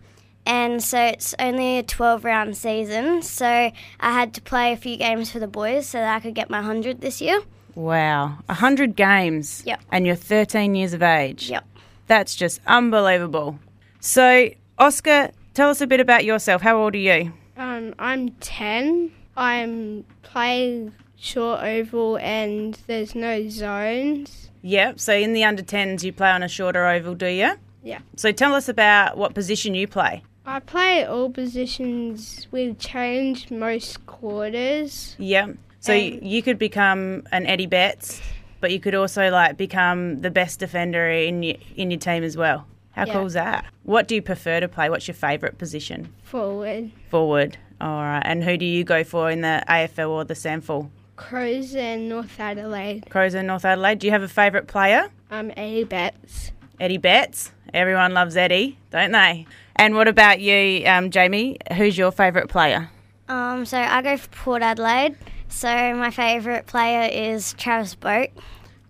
and 0.44 0.82
so 0.82 0.98
it's 1.00 1.34
only 1.38 1.78
a 1.78 1.82
12 1.82 2.24
round 2.24 2.56
season. 2.56 3.22
So 3.22 3.46
I 3.46 3.72
had 4.00 4.34
to 4.34 4.42
play 4.42 4.72
a 4.72 4.76
few 4.76 4.96
games 4.96 5.30
for 5.30 5.38
the 5.38 5.48
boys 5.48 5.86
so 5.86 5.98
that 5.98 6.14
I 6.14 6.20
could 6.20 6.34
get 6.34 6.50
my 6.50 6.58
100 6.58 7.00
this 7.00 7.20
year. 7.20 7.40
Wow. 7.74 8.38
100 8.46 8.96
games. 8.96 9.62
Yep. 9.66 9.80
And 9.92 10.06
you're 10.06 10.16
13 10.16 10.74
years 10.74 10.92
of 10.92 11.02
age. 11.02 11.50
Yep. 11.50 11.64
That's 12.06 12.34
just 12.34 12.60
unbelievable. 12.66 13.58
So, 14.00 14.50
Oscar, 14.78 15.30
tell 15.54 15.68
us 15.68 15.80
a 15.80 15.86
bit 15.86 16.00
about 16.00 16.24
yourself. 16.24 16.62
How 16.62 16.78
old 16.78 16.94
are 16.94 16.98
you? 16.98 17.32
Um, 17.56 17.94
I'm 17.98 18.30
10. 18.30 19.12
I'm 19.36 20.04
playing 20.22 20.94
short 21.18 21.62
oval 21.62 22.18
and 22.18 22.74
there's 22.86 23.14
no 23.14 23.48
zones. 23.48 24.50
Yep. 24.62 25.00
So, 25.00 25.12
in 25.14 25.32
the 25.32 25.44
under 25.44 25.62
10s, 25.62 26.02
you 26.02 26.12
play 26.12 26.30
on 26.30 26.42
a 26.42 26.48
shorter 26.48 26.86
oval, 26.86 27.14
do 27.14 27.26
you? 27.26 27.52
Yeah. 27.82 28.00
So, 28.16 28.32
tell 28.32 28.54
us 28.54 28.68
about 28.68 29.16
what 29.16 29.34
position 29.34 29.74
you 29.74 29.86
play. 29.86 30.22
I 30.44 30.60
play 30.60 31.04
all 31.04 31.30
positions. 31.30 32.46
We 32.50 32.74
change 32.74 33.50
most 33.50 34.04
quarters. 34.06 35.14
Yep. 35.18 35.56
So, 35.80 35.92
you 35.92 36.42
could 36.42 36.58
become 36.58 37.22
an 37.30 37.46
Eddie 37.46 37.66
Betts, 37.66 38.20
but 38.60 38.72
you 38.72 38.80
could 38.80 38.94
also 38.94 39.30
like 39.30 39.56
become 39.56 40.20
the 40.20 40.30
best 40.30 40.58
defender 40.58 41.08
in 41.08 41.42
your, 41.42 41.56
in 41.76 41.90
your 41.92 42.00
team 42.00 42.24
as 42.24 42.36
well. 42.36 42.66
How 42.90 43.04
Yeah. 43.06 43.12
cool 43.12 43.26
is 43.26 43.34
that? 43.34 43.66
What 43.84 44.08
do 44.08 44.14
you 44.16 44.22
prefer 44.22 44.58
to 44.60 44.68
play? 44.68 44.88
What's 44.90 45.06
your 45.06 45.14
favourite 45.14 45.58
position? 45.58 46.12
Forward. 46.24 46.90
Forward. 47.10 47.58
All 47.80 48.02
right. 48.02 48.22
And 48.24 48.42
who 48.42 48.56
do 48.56 48.64
you 48.64 48.82
go 48.84 49.04
for 49.04 49.30
in 49.30 49.42
the 49.42 49.62
AFL 49.68 50.10
or 50.10 50.24
the 50.24 50.34
SANFL? 50.34 50.88
Crows 51.16 51.74
and 51.74 52.08
North 52.08 52.38
Adelaide. 52.38 53.08
Crows 53.10 53.34
in 53.34 53.46
North 53.46 53.64
Adelaide. 53.64 53.98
Do 53.98 54.06
you 54.06 54.12
have 54.12 54.22
a 54.22 54.28
favourite 54.28 54.66
player? 54.66 55.10
Um, 55.30 55.50
Eddie 55.56 55.84
Betts. 55.84 56.52
Eddie 56.78 56.98
Betts. 56.98 57.52
Everyone 57.74 58.12
loves 58.14 58.36
Eddie, 58.36 58.78
don't 58.90 59.12
they? 59.12 59.46
And 59.76 59.94
what 59.94 60.08
about 60.08 60.40
you, 60.40 60.86
um, 60.86 61.10
Jamie? 61.10 61.58
Who's 61.74 61.98
your 61.98 62.12
favourite 62.12 62.48
player? 62.48 62.90
Um, 63.28 63.64
so 63.64 63.78
I 63.78 64.02
go 64.02 64.16
for 64.16 64.28
Port 64.28 64.62
Adelaide. 64.62 65.16
So 65.48 65.68
my 65.94 66.10
favourite 66.10 66.66
player 66.66 67.08
is 67.10 67.54
Travis 67.54 67.94
Boak. 67.96 68.30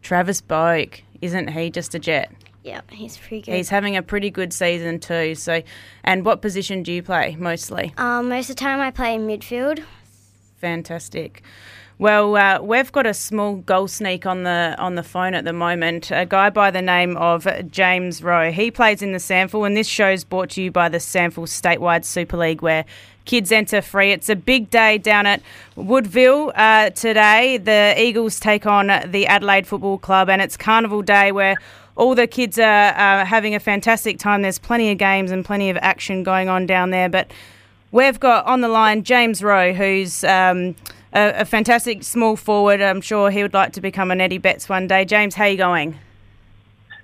Travis 0.02 0.40
Boak. 0.40 1.00
Isn't 1.23 1.49
he 1.49 1.71
just 1.71 1.95
a 1.95 1.99
jet? 1.99 2.30
Yep, 2.64 2.90
he's 2.90 3.16
pretty 3.16 3.42
good. 3.42 3.54
He's 3.54 3.68
having 3.68 3.97
a 3.97 4.02
pretty 4.02 4.30
good 4.30 4.52
season 4.52 4.99
too. 4.99 5.35
So, 5.37 5.62
and 6.02 6.25
what 6.25 6.42
position 6.42 6.83
do 6.83 6.92
you 6.92 7.02
play 7.02 7.37
mostly? 7.38 7.95
um, 7.97 8.28
most 8.28 8.50
of 8.50 8.56
the 8.56 8.61
time 8.61 8.80
I 8.80 8.90
play 8.90 9.16
midfield. 9.16 9.85
Fantastic. 10.56 11.42
Well, 11.99 12.37
uh, 12.37 12.61
we've 12.61 12.93
got 12.93 13.07
a 13.07 13.15
small 13.15 13.57
goal 13.57 13.88
sneak 13.88 14.26
on 14.26 14.43
the 14.43 14.75
on 14.79 14.97
the 14.97 15.03
phone 15.03 15.33
at 15.33 15.47
the 15.47 15.55
moment. 15.55 16.11
A 16.11 16.26
guy 16.26 16.50
by 16.50 16.71
the 16.71 16.83
name 16.83 17.17
of 17.17 17.49
James 17.71 18.23
Rowe. 18.23 18.50
He 18.50 18.71
plays 18.71 19.00
in 19.00 19.12
the 19.12 19.19
SANFL, 19.19 19.67
and 19.67 19.75
this 19.75 19.87
show's 19.87 20.23
brought 20.23 20.50
to 20.50 20.62
you 20.62 20.71
by 20.71 20.91
the 20.91 20.99
SANFL 20.99 21.47
Statewide 21.49 22.05
Super 22.05 22.37
League, 22.37 22.61
where 22.61 22.85
kids 23.25 23.50
enter 23.50 23.81
free. 23.81 24.12
It's 24.12 24.29
a 24.29 24.37
big 24.37 24.69
day 24.69 24.99
down 24.99 25.25
at 25.25 25.41
Woodville 25.75 26.53
uh, 26.55 26.91
today. 26.91 27.57
The 27.57 27.95
Eagles 27.97 28.38
take 28.41 28.67
on 28.67 28.88
the 29.11 29.26
Adelaide 29.26 29.67
Football 29.67 29.97
Club, 29.97 30.29
and 30.29 30.43
it's 30.43 30.59
Carnival 30.59 31.00
Day 31.00 31.33
where 31.33 31.57
all 31.97 32.15
the 32.15 32.26
kids 32.26 32.59
are 32.59 32.88
uh, 32.91 33.25
having 33.25 33.55
a 33.55 33.61
fantastic 33.61 34.19
time. 34.19 34.43
There's 34.43 34.59
plenty 34.59 34.91
of 34.91 34.99
games 34.99 35.31
and 35.31 35.43
plenty 35.47 35.71
of 35.71 35.79
action 35.79 36.25
going 36.25 36.50
on 36.50 36.67
down 36.67 36.91
there, 36.91 37.09
but. 37.09 37.31
We've 37.93 38.19
got 38.19 38.45
on 38.47 38.61
the 38.61 38.69
line 38.69 39.05
James 39.05 39.43
Rowe, 39.43 39.73
who's 39.73 40.25
um, 40.25 40.75
a, 41.17 41.41
a 41.41 41.45
fantastic 41.45 42.05
small 42.05 42.37
forward. 42.37 42.81
I'm 42.81 43.01
sure 43.01 43.31
he 43.31 43.43
would 43.43 43.55
like 43.55 43.73
to 43.73 43.81
become 43.81 44.11
an 44.11 44.21
Eddie 44.21 44.39
Betts 44.39 44.69
one 44.69 44.87
day. 44.87 45.05
James, 45.05 45.35
how 45.35 45.45
are 45.45 45.49
you 45.49 45.57
going? 45.57 45.99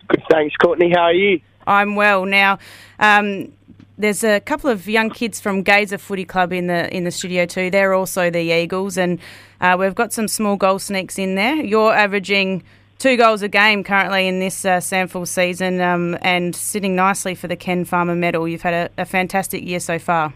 Good, 0.08 0.22
thanks, 0.30 0.54
Courtney. 0.56 0.92
How 0.94 1.04
are 1.04 1.14
you? 1.14 1.40
I'm 1.66 1.96
well. 1.96 2.26
Now, 2.26 2.58
um, 2.98 3.52
there's 3.96 4.22
a 4.22 4.40
couple 4.40 4.68
of 4.68 4.86
young 4.86 5.10
kids 5.10 5.40
from 5.40 5.62
Gaza 5.62 5.96
Footy 5.96 6.24
Club 6.24 6.52
in 6.52 6.66
the 6.66 6.94
in 6.94 7.04
the 7.04 7.10
studio 7.10 7.46
too. 7.46 7.70
They're 7.70 7.94
also 7.94 8.30
the 8.30 8.40
Eagles, 8.40 8.98
and 8.98 9.18
uh, 9.60 9.76
we've 9.78 9.94
got 9.94 10.12
some 10.12 10.28
small 10.28 10.56
goal 10.56 10.78
sneaks 10.78 11.18
in 11.18 11.34
there. 11.34 11.54
You're 11.54 11.94
averaging 11.94 12.62
two 12.98 13.16
goals 13.16 13.42
a 13.42 13.48
game 13.48 13.82
currently 13.82 14.26
in 14.26 14.40
this 14.40 14.64
uh, 14.64 14.80
season, 14.80 15.80
um, 15.80 16.18
and 16.20 16.54
sitting 16.54 16.94
nicely 16.96 17.34
for 17.34 17.48
the 17.48 17.56
Ken 17.56 17.84
Farmer 17.84 18.16
Medal. 18.16 18.46
You've 18.46 18.62
had 18.62 18.90
a, 18.98 19.02
a 19.02 19.04
fantastic 19.04 19.64
year 19.64 19.80
so 19.80 19.98
far. 19.98 20.34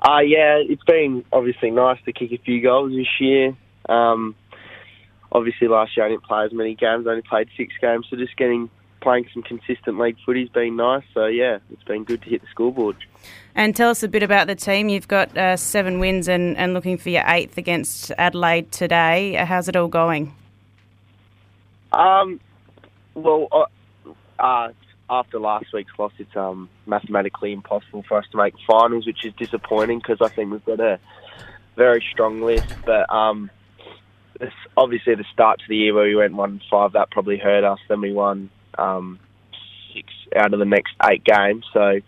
Uh, 0.00 0.20
yeah, 0.20 0.56
it's 0.56 0.82
been 0.84 1.24
obviously 1.30 1.70
nice 1.70 1.98
to 2.06 2.12
kick 2.12 2.32
a 2.32 2.38
few 2.38 2.62
goals 2.62 2.92
this 2.92 3.20
year. 3.20 3.54
Um, 3.88 4.34
obviously, 5.30 5.68
last 5.68 5.96
year 5.96 6.06
I 6.06 6.08
didn't 6.08 6.24
play 6.24 6.44
as 6.44 6.52
many 6.52 6.74
games. 6.74 7.06
I 7.06 7.10
only 7.10 7.22
played 7.22 7.48
six 7.56 7.74
games, 7.80 8.06
so 8.08 8.16
just 8.16 8.36
getting 8.36 8.70
playing 9.00 9.26
some 9.32 9.42
consistent 9.42 9.98
league 9.98 10.16
footy's 10.24 10.48
been 10.48 10.76
nice. 10.76 11.02
So 11.14 11.26
yeah, 11.26 11.58
it's 11.70 11.82
been 11.84 12.04
good 12.04 12.22
to 12.22 12.30
hit 12.30 12.40
the 12.42 12.48
scoreboard. 12.48 12.96
And 13.54 13.74
tell 13.74 13.90
us 13.90 14.02
a 14.02 14.08
bit 14.08 14.22
about 14.22 14.46
the 14.46 14.54
team. 14.54 14.88
You've 14.88 15.08
got 15.08 15.36
uh, 15.36 15.56
seven 15.56 15.98
wins 15.98 16.28
and, 16.28 16.56
and 16.56 16.72
looking 16.72 16.96
for 16.96 17.10
your 17.10 17.24
eighth 17.26 17.58
against 17.58 18.12
Adelaide 18.16 18.72
today. 18.72 19.36
Uh, 19.36 19.44
How's 19.44 19.68
it 19.68 19.76
all 19.76 19.88
going? 19.88 20.34
Um, 21.92 22.40
well, 23.14 23.48
uh, 23.50 24.12
uh, 24.38 24.72
after 25.10 25.40
last 25.40 25.66
week's 25.72 25.92
loss, 25.98 26.12
it's 26.18 26.36
um, 26.36 26.70
mathematically 26.86 27.52
impossible 27.52 28.04
for 28.06 28.18
us 28.18 28.24
to 28.30 28.38
make 28.38 28.54
finals, 28.66 29.06
which 29.06 29.24
is 29.24 29.34
disappointing 29.34 29.98
because 29.98 30.18
I 30.20 30.28
think 30.28 30.52
we've 30.52 30.64
got 30.64 30.80
a 30.80 31.00
very 31.76 32.04
strong 32.12 32.40
list. 32.40 32.72
But 32.86 33.12
um, 33.12 33.50
this, 34.38 34.52
obviously, 34.76 35.16
the 35.16 35.24
start 35.32 35.58
to 35.58 35.64
the 35.68 35.76
year 35.76 35.94
where 35.94 36.04
we 36.04 36.14
went 36.14 36.34
one 36.34 36.62
five, 36.70 36.92
that 36.92 37.10
probably 37.10 37.38
hurt 37.38 37.64
us. 37.64 37.80
Then 37.88 38.00
we 38.00 38.12
won 38.12 38.50
um, 38.78 39.18
six 39.92 40.08
out 40.36 40.54
of 40.54 40.60
the 40.60 40.64
next 40.64 40.94
eight 41.10 41.24
games, 41.24 41.64
so 41.72 42.00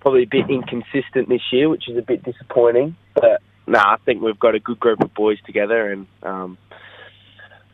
probably 0.00 0.22
a 0.22 0.26
bit 0.26 0.48
inconsistent 0.48 1.28
this 1.28 1.42
year, 1.52 1.68
which 1.68 1.88
is 1.88 1.98
a 1.98 2.02
bit 2.02 2.24
disappointing. 2.24 2.96
But 3.14 3.42
no, 3.66 3.78
nah, 3.78 3.94
I 3.94 3.96
think 4.06 4.22
we've 4.22 4.38
got 4.38 4.54
a 4.54 4.60
good 4.60 4.80
group 4.80 5.02
of 5.02 5.12
boys 5.12 5.38
together, 5.44 5.92
and 5.92 6.06
um, 6.22 6.58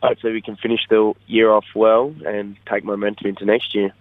hopefully 0.03 0.33
we 0.33 0.41
can 0.41 0.57
finish 0.57 0.81
the 0.89 1.13
year 1.25 1.49
off 1.49 1.65
well 1.73 2.13
and 2.25 2.57
take 2.69 2.83
momentum 2.83 3.27
into 3.27 3.45
next 3.45 3.73
year. 3.73 3.93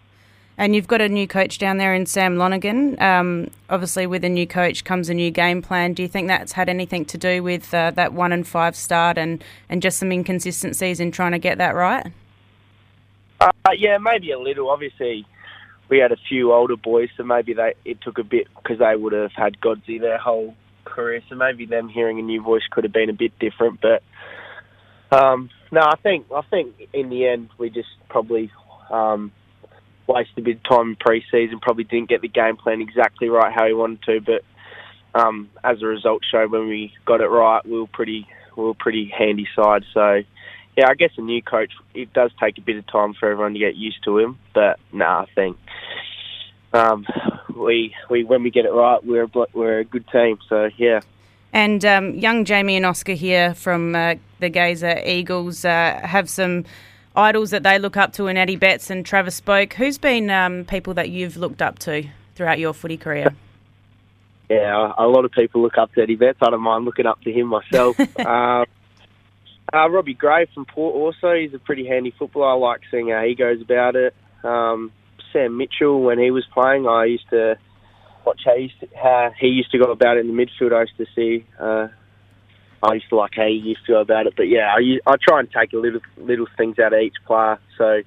And 0.58 0.74
you've 0.74 0.86
got 0.86 1.02
a 1.02 1.08
new 1.08 1.28
coach 1.28 1.58
down 1.58 1.76
there 1.76 1.94
in 1.94 2.06
Sam 2.06 2.38
Lonergan. 2.38 3.00
Um, 3.00 3.50
obviously, 3.68 4.06
with 4.06 4.24
a 4.24 4.28
new 4.28 4.46
coach 4.46 4.84
comes 4.84 5.10
a 5.10 5.14
new 5.14 5.30
game 5.30 5.60
plan. 5.60 5.92
Do 5.92 6.02
you 6.02 6.08
think 6.08 6.28
that's 6.28 6.52
had 6.52 6.70
anything 6.70 7.04
to 7.06 7.18
do 7.18 7.42
with 7.42 7.74
uh, 7.74 7.90
that 7.92 8.14
one 8.14 8.32
and 8.32 8.46
five 8.46 8.74
start 8.74 9.18
and, 9.18 9.44
and 9.68 9.82
just 9.82 9.98
some 9.98 10.10
inconsistencies 10.10 10.98
in 10.98 11.10
trying 11.10 11.32
to 11.32 11.38
get 11.38 11.58
that 11.58 11.74
right? 11.74 12.06
Uh, 13.38 13.50
yeah, 13.76 13.98
maybe 13.98 14.30
a 14.30 14.38
little. 14.38 14.70
Obviously, 14.70 15.26
we 15.90 15.98
had 15.98 16.10
a 16.10 16.16
few 16.28 16.54
older 16.54 16.76
boys, 16.76 17.10
so 17.18 17.22
maybe 17.22 17.52
they 17.52 17.74
it 17.84 18.00
took 18.00 18.18
a 18.18 18.24
bit 18.24 18.48
because 18.56 18.78
they 18.78 18.96
would 18.96 19.12
have 19.12 19.32
had 19.32 19.60
Godsey 19.60 20.00
their 20.00 20.18
whole 20.18 20.54
career. 20.84 21.20
So 21.28 21.34
maybe 21.34 21.66
them 21.66 21.90
hearing 21.90 22.18
a 22.18 22.22
new 22.22 22.40
voice 22.42 22.62
could 22.70 22.84
have 22.84 22.94
been 22.94 23.10
a 23.10 23.14
bit 23.14 23.38
different. 23.38 23.80
But 23.82 24.02
um, 25.14 25.50
no, 25.70 25.82
I 25.82 25.96
think 25.96 26.26
I 26.34 26.40
think 26.50 26.74
in 26.94 27.10
the 27.10 27.26
end 27.26 27.50
we 27.58 27.68
just 27.68 27.88
probably 28.08 28.50
um, 28.90 29.32
wasted 30.06 30.38
a 30.38 30.42
bit 30.42 30.56
of 30.56 30.62
time 30.64 30.90
in 30.90 30.96
pre-season. 30.96 31.60
Probably 31.60 31.84
didn't 31.84 32.08
get 32.08 32.22
the 32.22 32.28
game 32.28 32.56
plan 32.56 32.80
exactly 32.80 33.28
right 33.28 33.52
how 33.52 33.66
he 33.66 33.72
wanted 33.72 34.02
to, 34.02 34.20
but 34.20 34.44
um, 35.20 35.48
as 35.64 35.82
a 35.82 35.86
result 35.86 36.22
showed 36.30 36.50
when 36.50 36.68
we 36.68 36.92
got 37.04 37.20
it 37.20 37.28
right, 37.28 37.64
we 37.64 37.78
were 37.78 37.86
pretty 37.86 38.28
we 38.56 38.64
were 38.64 38.74
pretty 38.74 39.12
handy 39.16 39.48
side. 39.54 39.84
So 39.92 40.22
yeah, 40.76 40.88
I 40.88 40.94
guess 40.94 41.10
a 41.16 41.22
new 41.22 41.42
coach 41.42 41.72
it 41.94 42.12
does 42.12 42.30
take 42.40 42.58
a 42.58 42.60
bit 42.60 42.76
of 42.76 42.86
time 42.86 43.14
for 43.14 43.30
everyone 43.30 43.54
to 43.54 43.58
get 43.58 43.76
used 43.76 44.02
to 44.04 44.18
him, 44.18 44.38
but 44.54 44.78
nah, 44.92 45.22
I 45.22 45.26
think. 45.34 45.56
Um, 46.72 47.06
we 47.56 47.94
we 48.10 48.24
when 48.24 48.42
we 48.42 48.50
get 48.50 48.66
it 48.66 48.72
right, 48.72 49.04
we're 49.04 49.24
a, 49.24 49.46
we're 49.54 49.78
a 49.80 49.84
good 49.84 50.06
team. 50.08 50.38
So 50.48 50.68
yeah. 50.76 51.00
And 51.52 51.84
um, 51.84 52.14
young 52.14 52.44
Jamie 52.44 52.76
and 52.76 52.84
Oscar 52.84 53.14
here 53.14 53.54
from 53.54 53.94
uh, 53.94 54.16
the 54.40 54.50
Gaza 54.50 55.10
Eagles 55.10 55.64
uh, 55.64 56.00
have 56.02 56.28
some 56.28 56.64
idols 57.16 57.50
that 57.50 57.62
they 57.62 57.78
look 57.78 57.96
up 57.96 58.12
to 58.14 58.26
in 58.26 58.36
Eddie 58.36 58.56
Betts 58.56 58.90
and 58.90 59.04
Travis 59.04 59.40
Boak. 59.40 59.72
Who's 59.74 59.98
been 59.98 60.30
um, 60.30 60.64
people 60.64 60.94
that 60.94 61.10
you've 61.10 61.36
looked 61.36 61.62
up 61.62 61.78
to 61.80 62.08
throughout 62.34 62.58
your 62.58 62.74
footy 62.74 62.96
career? 62.96 63.34
Yeah, 64.48 64.92
a 64.96 65.06
lot 65.06 65.24
of 65.24 65.32
people 65.32 65.62
look 65.62 65.76
up 65.76 65.92
to 65.94 66.02
Eddie 66.02 66.16
Betts. 66.16 66.38
I 66.40 66.50
don't 66.50 66.60
mind 66.60 66.84
looking 66.84 67.06
up 67.06 67.20
to 67.22 67.32
him 67.32 67.48
myself. 67.48 67.98
uh, 67.98 68.64
uh, 69.72 69.90
Robbie 69.90 70.14
Gray 70.14 70.46
from 70.54 70.66
Port 70.66 70.94
also, 70.94 71.34
he's 71.34 71.52
a 71.54 71.58
pretty 71.58 71.86
handy 71.86 72.14
footballer. 72.16 72.50
I 72.50 72.54
like 72.54 72.82
seeing 72.90 73.08
how 73.08 73.24
he 73.24 73.34
goes 73.34 73.60
about 73.60 73.96
it. 73.96 74.14
Um, 74.44 74.92
Sam 75.32 75.56
Mitchell, 75.56 76.00
when 76.00 76.18
he 76.18 76.30
was 76.30 76.44
playing, 76.54 76.86
I 76.86 77.06
used 77.06 77.28
to 77.30 77.58
watch 78.24 78.42
how 78.44 78.54
he 78.54 78.62
used 78.62 78.80
to, 78.80 78.88
how 78.94 79.32
he 79.38 79.48
used 79.48 79.72
to 79.72 79.78
go 79.78 79.90
about 79.90 80.16
it 80.16 80.26
in 80.26 80.36
the 80.36 80.46
midfield. 80.46 80.72
I 80.72 80.82
used 80.82 80.96
to 80.98 81.06
see. 81.14 81.44
Uh, 81.58 81.88
I 82.82 82.94
used 82.94 83.08
to 83.08 83.16
like 83.16 83.34
how 83.34 83.44
you 83.44 83.60
used 83.60 83.84
to 83.86 83.92
go 83.92 84.00
about 84.00 84.26
it, 84.26 84.34
but 84.36 84.48
yeah, 84.48 84.74
I, 84.74 84.98
I 85.06 85.16
try 85.20 85.40
and 85.40 85.50
take 85.50 85.72
a 85.72 85.76
little 85.76 86.00
little 86.16 86.46
things 86.56 86.78
out 86.78 86.92
of 86.92 87.00
each 87.00 87.16
player. 87.26 87.58
So 87.78 88.02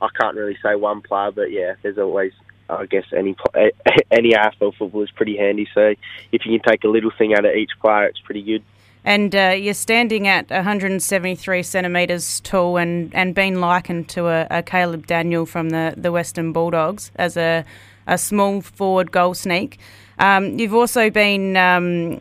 I 0.00 0.08
can't 0.20 0.36
really 0.36 0.56
say 0.62 0.74
one 0.74 1.02
player, 1.02 1.30
but 1.30 1.50
yeah, 1.50 1.74
there's 1.82 1.98
always 1.98 2.32
I 2.68 2.86
guess 2.86 3.04
any 3.16 3.36
any 4.10 4.32
AFL 4.32 4.74
football 4.76 5.02
is 5.02 5.10
pretty 5.10 5.36
handy. 5.36 5.68
So 5.74 5.94
if 6.32 6.46
you 6.46 6.58
can 6.58 6.70
take 6.72 6.84
a 6.84 6.88
little 6.88 7.12
thing 7.16 7.34
out 7.34 7.44
of 7.44 7.54
each 7.54 7.72
player, 7.80 8.04
it's 8.06 8.20
pretty 8.20 8.42
good. 8.42 8.62
And 9.04 9.34
uh, 9.34 9.56
you're 9.58 9.74
standing 9.74 10.28
at 10.28 10.48
173 10.48 11.62
centimetres 11.64 12.40
tall 12.40 12.76
and, 12.76 13.12
and 13.14 13.34
being 13.34 13.58
likened 13.58 14.08
to 14.10 14.28
a, 14.28 14.46
a, 14.48 14.62
Caleb 14.62 15.08
Daniel 15.08 15.44
from 15.44 15.70
the, 15.70 15.94
the 15.96 16.12
Western 16.12 16.52
Bulldogs 16.52 17.10
as 17.16 17.36
a, 17.36 17.64
a 18.06 18.16
small 18.16 18.60
forward 18.60 19.10
goal 19.10 19.34
sneak. 19.34 19.80
Um, 20.20 20.56
you've 20.56 20.74
also 20.74 21.10
been 21.10 21.56
um, 21.56 22.20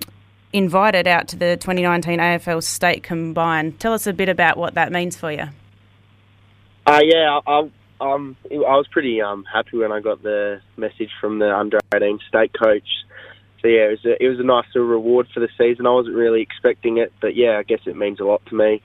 invited 0.54 1.08
out 1.08 1.28
to 1.30 1.36
the 1.36 1.58
2019 1.58 2.20
AFL 2.20 2.64
State 2.64 3.04
Combine. 3.04 3.74
Tell 3.74 3.94
us 3.94 4.08
a 4.08 4.14
bit 4.14 4.30
about 4.30 4.58
what 4.58 4.74
that 4.76 4.92
means 4.92 5.16
for 5.16 5.32
you. 5.32 5.46
Uh, 6.86 7.00
yeah, 7.04 7.40
I, 7.46 7.70
um, 8.02 8.36
I 8.50 8.56
was 8.56 8.88
pretty 8.92 9.22
um, 9.22 9.46
happy 9.46 9.78
when 9.78 9.92
I 9.92 10.00
got 10.00 10.24
the 10.24 10.62
message 10.78 11.12
from 11.20 11.40
the 11.40 11.56
under 11.56 11.80
18 11.94 12.20
state 12.28 12.52
coach 12.54 12.88
so 13.62 13.68
yeah, 13.68 13.86
it 13.86 13.90
was 13.92 14.06
a, 14.06 14.24
it 14.24 14.28
was 14.28 14.40
a 14.40 14.44
nice 14.44 14.66
little 14.74 14.90
reward 14.90 15.28
for 15.34 15.40
the 15.40 15.50
season. 15.58 15.86
I 15.86 15.92
wasn't 15.92 16.16
really 16.16 16.42
expecting 16.42 16.98
it, 16.98 17.14
but 17.22 17.36
yeah, 17.36 17.58
I 17.58 17.64
guess 17.64 17.82
it 17.86 17.96
means 17.96 18.20
a 18.20 18.24
lot 18.24 18.44
to 18.48 18.56
me. 18.56 18.82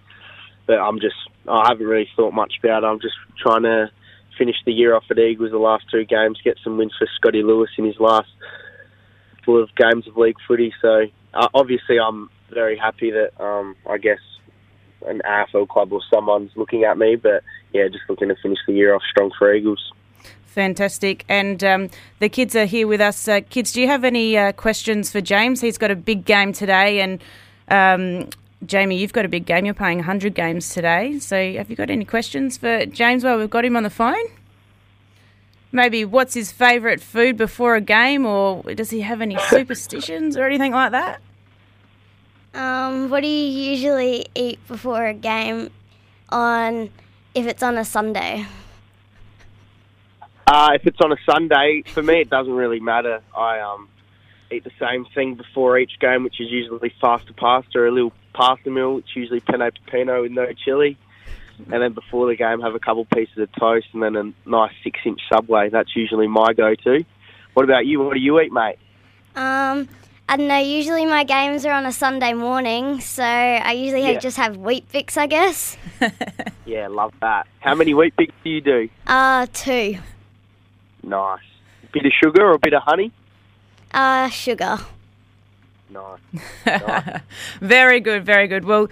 But 0.66 0.78
I'm 0.78 1.00
just 1.00 1.16
I 1.48 1.68
haven't 1.68 1.86
really 1.86 2.08
thought 2.14 2.34
much 2.34 2.54
about 2.62 2.82
it. 2.82 2.86
I'm 2.86 3.00
just 3.00 3.14
trying 3.40 3.62
to 3.62 3.90
finish 4.36 4.56
the 4.66 4.72
year 4.72 4.94
off 4.94 5.04
at 5.10 5.18
Eagles 5.18 5.50
the 5.50 5.58
last 5.58 5.84
two 5.90 6.04
games, 6.04 6.40
get 6.44 6.58
some 6.62 6.76
wins 6.76 6.92
for 6.98 7.08
Scotty 7.16 7.42
Lewis 7.42 7.70
in 7.78 7.86
his 7.86 7.98
last 7.98 8.28
couple 9.38 9.62
of 9.62 9.74
games 9.76 10.06
of 10.06 10.16
league 10.16 10.36
footy. 10.46 10.74
So 10.82 11.06
uh, 11.36 11.48
obviously, 11.54 11.98
I'm 11.98 12.30
very 12.50 12.76
happy 12.76 13.10
that 13.10 13.32
um, 13.42 13.76
I 13.88 13.98
guess 13.98 14.18
an 15.06 15.20
AFL 15.24 15.68
club 15.68 15.92
or 15.92 16.00
someone's 16.12 16.50
looking 16.56 16.84
at 16.84 16.98
me. 16.98 17.16
But 17.16 17.42
yeah, 17.72 17.88
just 17.88 18.04
looking 18.08 18.28
to 18.28 18.36
finish 18.42 18.58
the 18.66 18.74
year 18.74 18.94
off 18.94 19.02
strong 19.10 19.30
for 19.38 19.52
Eagles. 19.54 19.92
Fantastic. 20.46 21.24
And 21.28 21.62
um, 21.62 21.90
the 22.18 22.28
kids 22.28 22.56
are 22.56 22.64
here 22.64 22.86
with 22.86 23.00
us. 23.00 23.28
Uh, 23.28 23.40
kids, 23.48 23.72
do 23.72 23.80
you 23.80 23.88
have 23.88 24.04
any 24.04 24.38
uh, 24.38 24.52
questions 24.52 25.10
for 25.10 25.20
James? 25.20 25.60
He's 25.60 25.76
got 25.76 25.90
a 25.90 25.96
big 25.96 26.24
game 26.24 26.52
today. 26.54 27.00
And 27.00 27.22
um, 27.68 28.30
Jamie, 28.64 28.98
you've 28.98 29.12
got 29.12 29.26
a 29.26 29.28
big 29.28 29.44
game. 29.44 29.66
You're 29.66 29.74
playing 29.74 29.98
100 29.98 30.34
games 30.34 30.70
today. 30.70 31.18
So 31.18 31.36
have 31.36 31.68
you 31.68 31.76
got 31.76 31.90
any 31.90 32.06
questions 32.06 32.56
for 32.56 32.86
James 32.86 33.22
while 33.22 33.38
we've 33.38 33.50
got 33.50 33.66
him 33.66 33.76
on 33.76 33.82
the 33.82 33.90
phone? 33.90 34.24
Maybe 35.76 36.06
what's 36.06 36.32
his 36.32 36.50
favourite 36.52 37.02
food 37.02 37.36
before 37.36 37.74
a 37.74 37.82
game, 37.82 38.24
or 38.24 38.62
does 38.62 38.88
he 38.88 39.02
have 39.02 39.20
any 39.20 39.36
superstitions 39.50 40.34
or 40.34 40.46
anything 40.46 40.72
like 40.72 40.92
that? 40.92 41.20
Um, 42.54 43.10
what 43.10 43.20
do 43.20 43.28
you 43.28 43.72
usually 43.72 44.24
eat 44.34 44.58
before 44.66 45.04
a 45.04 45.12
game 45.12 45.68
on 46.30 46.88
if 47.34 47.46
it's 47.46 47.62
on 47.62 47.76
a 47.76 47.84
Sunday? 47.84 48.46
Uh, 50.46 50.70
if 50.74 50.86
it's 50.86 50.98
on 51.02 51.12
a 51.12 51.18
Sunday, 51.30 51.82
for 51.84 52.02
me 52.02 52.22
it 52.22 52.30
doesn't 52.30 52.54
really 52.54 52.80
matter. 52.80 53.20
I 53.36 53.60
um, 53.60 53.90
eat 54.50 54.64
the 54.64 54.70
same 54.80 55.04
thing 55.14 55.34
before 55.34 55.78
each 55.78 56.00
game, 56.00 56.24
which 56.24 56.40
is 56.40 56.50
usually 56.50 56.94
Fasta 57.02 57.34
Pasta, 57.36 57.80
or 57.80 57.86
a 57.88 57.92
little 57.92 58.14
pasta 58.32 58.70
meal. 58.70 58.96
It's 58.96 59.14
usually 59.14 59.40
penne 59.40 59.70
peppino 59.70 60.22
with 60.22 60.32
no 60.32 60.46
chili. 60.54 60.96
And 61.58 61.82
then 61.82 61.92
before 61.92 62.28
the 62.28 62.36
game, 62.36 62.60
have 62.60 62.74
a 62.74 62.78
couple 62.78 63.04
pieces 63.06 63.38
of 63.38 63.48
toast 63.58 63.86
and 63.92 64.02
then 64.02 64.16
a 64.16 64.48
nice 64.48 64.72
six-inch 64.84 65.20
Subway. 65.32 65.70
That's 65.70 65.94
usually 65.96 66.26
my 66.26 66.52
go-to. 66.52 67.04
What 67.54 67.64
about 67.64 67.86
you? 67.86 68.00
What 68.00 68.14
do 68.14 68.20
you 68.20 68.38
eat, 68.40 68.52
mate? 68.52 68.78
Um, 69.34 69.88
I 70.28 70.36
don't 70.36 70.48
know. 70.48 70.58
Usually 70.58 71.06
my 71.06 71.24
games 71.24 71.64
are 71.64 71.72
on 71.72 71.86
a 71.86 71.92
Sunday 71.92 72.32
morning, 72.32 73.00
so 73.00 73.22
I 73.22 73.72
usually 73.72 74.02
yeah. 74.02 74.18
just 74.18 74.36
have 74.36 74.56
Weet-Bix, 74.56 75.16
I 75.16 75.26
guess. 75.26 75.76
yeah, 76.66 76.88
love 76.88 77.12
that. 77.20 77.46
How 77.60 77.74
many 77.74 77.94
Weet-Bix 77.94 78.30
do 78.42 78.50
you 78.50 78.60
do? 78.60 78.88
Uh, 79.06 79.46
two. 79.52 79.98
Nice. 81.02 81.40
Bit 81.92 82.06
of 82.06 82.12
sugar 82.22 82.44
or 82.44 82.54
a 82.54 82.58
bit 82.58 82.74
of 82.74 82.82
honey? 82.82 83.12
Uh, 83.92 84.28
sugar. 84.28 84.78
Nice. 85.88 86.18
nice. 86.66 87.20
very 87.60 88.00
good, 88.00 88.26
very 88.26 88.48
good. 88.48 88.64
Well, 88.64 88.88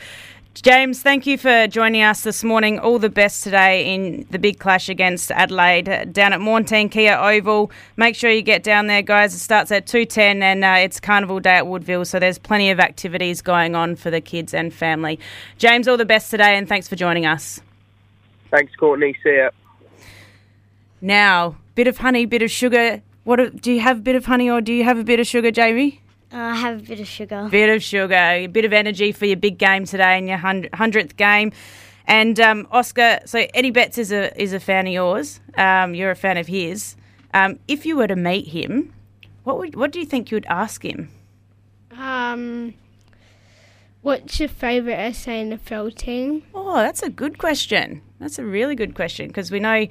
James, 0.62 1.02
thank 1.02 1.26
you 1.26 1.36
for 1.36 1.66
joining 1.66 2.02
us 2.02 2.22
this 2.22 2.44
morning. 2.44 2.78
All 2.78 3.00
the 3.00 3.08
best 3.08 3.42
today 3.42 3.92
in 3.92 4.24
the 4.30 4.38
big 4.38 4.60
clash 4.60 4.88
against 4.88 5.32
Adelaide 5.32 6.12
down 6.12 6.32
at 6.32 6.38
Maughan 6.38 6.64
Thiem 6.64 6.88
Kia 6.88 7.16
Oval. 7.16 7.72
Make 7.96 8.14
sure 8.14 8.30
you 8.30 8.40
get 8.40 8.62
down 8.62 8.86
there, 8.86 9.02
guys. 9.02 9.34
It 9.34 9.40
starts 9.40 9.72
at 9.72 9.86
2.10 9.86 10.42
and 10.42 10.64
uh, 10.64 10.76
it's 10.78 11.00
Carnival 11.00 11.40
Day 11.40 11.56
at 11.56 11.66
Woodville, 11.66 12.04
so 12.04 12.20
there's 12.20 12.38
plenty 12.38 12.70
of 12.70 12.78
activities 12.78 13.42
going 13.42 13.74
on 13.74 13.96
for 13.96 14.12
the 14.12 14.20
kids 14.20 14.54
and 14.54 14.72
family. 14.72 15.18
James, 15.58 15.88
all 15.88 15.96
the 15.96 16.04
best 16.04 16.30
today 16.30 16.56
and 16.56 16.68
thanks 16.68 16.86
for 16.86 16.94
joining 16.94 17.26
us. 17.26 17.60
Thanks, 18.52 18.74
Courtney. 18.76 19.16
See 19.24 19.36
ya. 19.36 19.50
Now, 21.00 21.56
bit 21.74 21.88
of 21.88 21.98
honey, 21.98 22.26
bit 22.26 22.42
of 22.42 22.50
sugar. 22.50 23.02
What 23.24 23.60
do 23.60 23.72
you 23.72 23.80
have? 23.80 23.98
A 23.98 24.02
bit 24.02 24.14
of 24.14 24.26
honey, 24.26 24.48
or 24.48 24.60
do 24.60 24.72
you 24.72 24.84
have 24.84 24.98
a 24.98 25.04
bit 25.04 25.18
of 25.18 25.26
sugar, 25.26 25.50
Jamie? 25.50 26.00
Uh, 26.34 26.38
I 26.38 26.54
have 26.56 26.80
a 26.80 26.82
bit 26.82 26.98
of 26.98 27.06
sugar. 27.06 27.46
Bit 27.48 27.70
of 27.70 27.80
sugar, 27.80 28.14
a 28.14 28.48
bit 28.48 28.64
of 28.64 28.72
energy 28.72 29.12
for 29.12 29.24
your 29.24 29.36
big 29.36 29.56
game 29.56 29.84
today 29.84 30.18
and 30.18 30.26
your 30.26 30.38
hundredth 30.38 31.16
game. 31.16 31.52
And 32.06 32.40
um, 32.40 32.66
Oscar, 32.72 33.20
so 33.24 33.46
Eddie 33.54 33.70
Betts 33.70 33.98
is 33.98 34.10
a 34.10 34.36
is 34.40 34.52
a 34.52 34.58
fan 34.58 34.88
of 34.88 34.92
yours. 34.92 35.40
Um, 35.56 35.94
you're 35.94 36.10
a 36.10 36.16
fan 36.16 36.36
of 36.36 36.48
his. 36.48 36.96
Um, 37.32 37.60
if 37.68 37.86
you 37.86 37.96
were 37.96 38.08
to 38.08 38.16
meet 38.16 38.48
him, 38.48 38.92
what 39.44 39.58
would 39.58 39.76
what 39.76 39.92
do 39.92 40.00
you 40.00 40.06
think 40.06 40.32
you 40.32 40.36
would 40.36 40.46
ask 40.46 40.84
him? 40.84 41.08
Um, 41.96 42.74
what's 44.02 44.40
your 44.40 44.48
favourite 44.48 45.14
SANFL 45.14 45.94
team? 45.94 46.42
Oh, 46.52 46.78
that's 46.78 47.04
a 47.04 47.10
good 47.10 47.38
question. 47.38 48.02
That's 48.18 48.40
a 48.40 48.44
really 48.44 48.74
good 48.74 48.96
question 48.96 49.28
because 49.28 49.52
we 49.52 49.60
know 49.60 49.86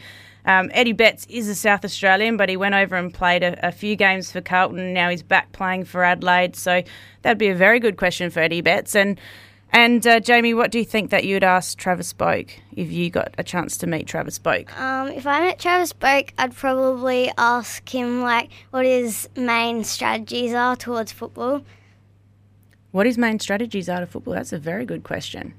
Um, 0.45 0.69
Eddie 0.73 0.93
Betts 0.93 1.25
is 1.29 1.47
a 1.47 1.55
South 1.55 1.85
Australian, 1.85 2.37
but 2.37 2.49
he 2.49 2.57
went 2.57 2.75
over 2.75 2.95
and 2.95 3.13
played 3.13 3.43
a, 3.43 3.67
a 3.67 3.71
few 3.71 3.95
games 3.95 4.31
for 4.31 4.41
Carlton. 4.41 4.93
Now 4.93 5.09
he's 5.09 5.23
back 5.23 5.51
playing 5.51 5.85
for 5.85 6.03
Adelaide. 6.03 6.55
So 6.55 6.83
that'd 7.21 7.37
be 7.37 7.47
a 7.47 7.55
very 7.55 7.79
good 7.79 7.97
question 7.97 8.29
for 8.29 8.41
Eddie 8.41 8.61
Betts. 8.61 8.95
And 8.95 9.19
and 9.75 10.05
uh, 10.05 10.19
Jamie, 10.19 10.53
what 10.53 10.71
do 10.71 10.77
you 10.77 10.85
think 10.85 11.09
that 11.09 11.23
you'd 11.23 11.43
ask 11.43 11.79
Travis 11.79 12.13
Boak 12.13 12.51
if 12.75 12.91
you 12.91 13.09
got 13.09 13.33
a 13.39 13.43
chance 13.43 13.75
to 13.77 13.87
meet 13.87 14.05
Travis 14.05 14.37
Boak? 14.37 14.71
Um, 14.79 15.07
if 15.07 15.25
I 15.25 15.39
met 15.39 15.57
Travis 15.57 15.93
Boak, 15.93 16.29
I'd 16.37 16.55
probably 16.55 17.31
ask 17.39 17.89
him 17.89 18.21
like 18.21 18.51
what 18.69 18.85
his 18.85 19.27
main 19.35 19.83
strategies 19.83 20.53
are 20.53 20.75
towards 20.75 21.11
football. 21.11 21.63
What 22.91 23.07
his 23.07 23.17
main 23.17 23.39
strategies 23.39 23.89
are 23.89 24.01
to 24.01 24.05
football? 24.05 24.35
That's 24.35 24.53
a 24.53 24.59
very 24.59 24.85
good 24.85 25.03
question. 25.03 25.55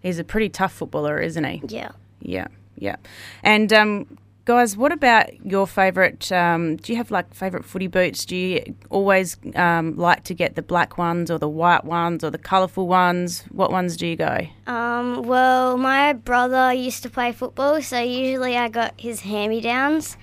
He's 0.00 0.18
a 0.18 0.24
pretty 0.24 0.50
tough 0.50 0.74
footballer, 0.74 1.18
isn't 1.18 1.44
he? 1.44 1.62
Yeah. 1.66 1.92
Yeah, 2.20 2.48
yeah. 2.80 2.96
And 3.42 3.72
um, 3.72 4.18
guys, 4.48 4.78
what 4.78 4.92
about 4.92 5.44
your 5.44 5.66
favourite? 5.66 6.32
Um, 6.32 6.76
do 6.76 6.92
you 6.92 6.96
have 6.96 7.10
like 7.10 7.34
favourite 7.34 7.66
footy 7.66 7.86
boots? 7.86 8.24
Do 8.24 8.34
you 8.34 8.74
always 8.88 9.36
um, 9.54 9.96
like 9.96 10.24
to 10.24 10.34
get 10.34 10.54
the 10.54 10.62
black 10.62 10.96
ones 10.96 11.30
or 11.30 11.38
the 11.38 11.48
white 11.48 11.84
ones 11.84 12.24
or 12.24 12.30
the 12.30 12.38
colourful 12.38 12.88
ones? 12.88 13.44
What 13.50 13.70
ones 13.70 13.96
do 13.96 14.06
you 14.06 14.16
go? 14.16 14.46
Um, 14.66 15.22
well, 15.24 15.76
my 15.76 16.14
brother 16.14 16.72
used 16.72 17.02
to 17.02 17.10
play 17.10 17.32
football, 17.32 17.82
so 17.82 18.00
usually 18.00 18.56
I 18.56 18.68
got 18.68 18.98
his 18.98 19.20
hand 19.20 19.50
me 19.50 19.60
downs. 19.60 20.16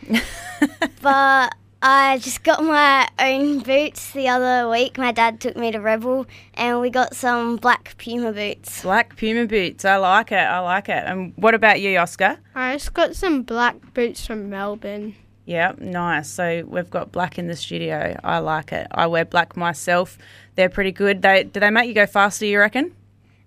but 1.01 1.53
I 1.81 2.17
just 2.17 2.43
got 2.43 2.63
my 2.63 3.07
own 3.19 3.59
boots 3.59 4.11
the 4.11 4.27
other 4.27 4.69
week. 4.69 4.97
My 4.97 5.11
dad 5.11 5.39
took 5.39 5.55
me 5.55 5.71
to 5.71 5.79
Rebel 5.79 6.25
and 6.55 6.81
we 6.81 6.89
got 6.89 7.15
some 7.15 7.57
black 7.57 7.95
Puma 7.97 8.31
boots. 8.31 8.81
Black 8.81 9.15
Puma 9.17 9.45
boots. 9.45 9.85
I 9.85 9.97
like 9.97 10.31
it. 10.31 10.35
I 10.35 10.59
like 10.59 10.89
it. 10.89 11.03
And 11.05 11.33
what 11.35 11.53
about 11.53 11.81
you, 11.81 11.97
Oscar? 11.97 12.39
I 12.55 12.73
just 12.73 12.93
got 12.93 13.15
some 13.15 13.43
black 13.43 13.93
boots 13.93 14.25
from 14.25 14.49
Melbourne. 14.49 15.15
Yeah, 15.45 15.73
nice. 15.77 16.27
So 16.29 16.63
we've 16.67 16.89
got 16.89 17.11
black 17.11 17.38
in 17.38 17.47
the 17.47 17.55
studio. 17.55 18.19
I 18.23 18.39
like 18.39 18.71
it. 18.71 18.88
I 18.91 19.05
wear 19.05 19.25
black 19.25 19.55
myself. 19.55 20.17
They're 20.55 20.69
pretty 20.69 20.91
good. 20.91 21.21
They 21.21 21.43
do 21.43 21.59
they 21.59 21.69
make 21.69 21.88
you 21.88 21.93
go 21.93 22.07
faster? 22.07 22.45
You 22.45 22.59
reckon? 22.59 22.95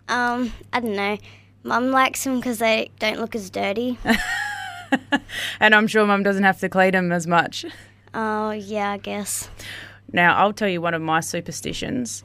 Um, 0.09 0.53
I 0.73 0.81
don't 0.81 0.95
know. 0.95 1.19
Mum 1.64 1.91
likes 1.91 2.23
them 2.23 2.37
because 2.37 2.59
they 2.59 2.91
don't 3.01 3.19
look 3.19 3.35
as 3.35 3.51
dirty. 3.51 3.99
and 5.61 5.75
I'm 5.75 5.87
sure 5.88 6.07
Mum 6.07 6.23
doesn't 6.23 6.45
have 6.45 6.61
to 6.61 6.69
clean 6.69 6.93
them 6.93 7.11
as 7.11 7.27
much. 7.27 7.64
Oh, 8.14 8.51
yeah, 8.51 8.92
I 8.92 8.99
guess. 8.99 9.49
Now, 10.12 10.37
I'll 10.37 10.53
tell 10.53 10.68
you 10.68 10.81
one 10.81 10.94
of 10.94 11.03
my 11.03 11.21
superstitions. 11.21 12.25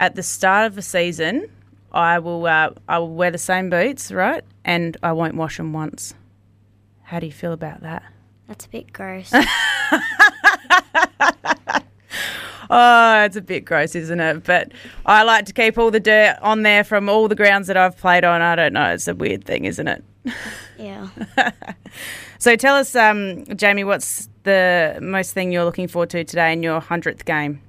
At 0.00 0.14
the 0.14 0.22
start 0.22 0.66
of 0.66 0.74
the 0.74 0.82
season, 0.82 1.48
I 1.92 2.18
will 2.18 2.46
uh, 2.46 2.70
I 2.88 2.98
will 2.98 3.14
wear 3.14 3.30
the 3.30 3.38
same 3.38 3.70
boots, 3.70 4.10
right? 4.10 4.44
And 4.64 4.96
I 5.02 5.12
won't 5.12 5.36
wash 5.36 5.56
them 5.56 5.72
once. 5.72 6.14
How 7.02 7.20
do 7.20 7.26
you 7.26 7.32
feel 7.32 7.52
about 7.52 7.82
that? 7.82 8.02
That's 8.48 8.66
a 8.66 8.68
bit 8.68 8.92
gross. 8.92 9.32
oh, 12.70 13.22
it's 13.24 13.36
a 13.36 13.40
bit 13.40 13.64
gross, 13.64 13.94
isn't 13.94 14.20
it? 14.20 14.44
But 14.44 14.72
I 15.06 15.22
like 15.22 15.46
to 15.46 15.52
keep 15.52 15.78
all 15.78 15.90
the 15.90 16.00
dirt 16.00 16.38
on 16.42 16.62
there 16.62 16.84
from 16.84 17.08
all 17.08 17.28
the 17.28 17.34
grounds 17.34 17.68
that 17.68 17.76
I've 17.76 17.96
played 17.96 18.24
on. 18.24 18.42
I 18.42 18.56
don't 18.56 18.72
know. 18.72 18.92
It's 18.92 19.08
a 19.08 19.14
weird 19.14 19.44
thing, 19.44 19.64
isn't 19.64 19.88
it? 19.88 20.04
Yeah. 20.78 21.08
so 22.38 22.56
tell 22.56 22.74
us, 22.76 22.94
um, 22.96 23.44
Jamie, 23.56 23.84
what's 23.84 24.28
the 24.44 24.98
most 25.02 25.32
thing 25.32 25.52
you're 25.52 25.64
looking 25.64 25.88
forward 25.88 26.10
to 26.10 26.24
today 26.24 26.52
in 26.52 26.62
your 26.62 26.80
100th 26.80 27.24
game? 27.24 27.60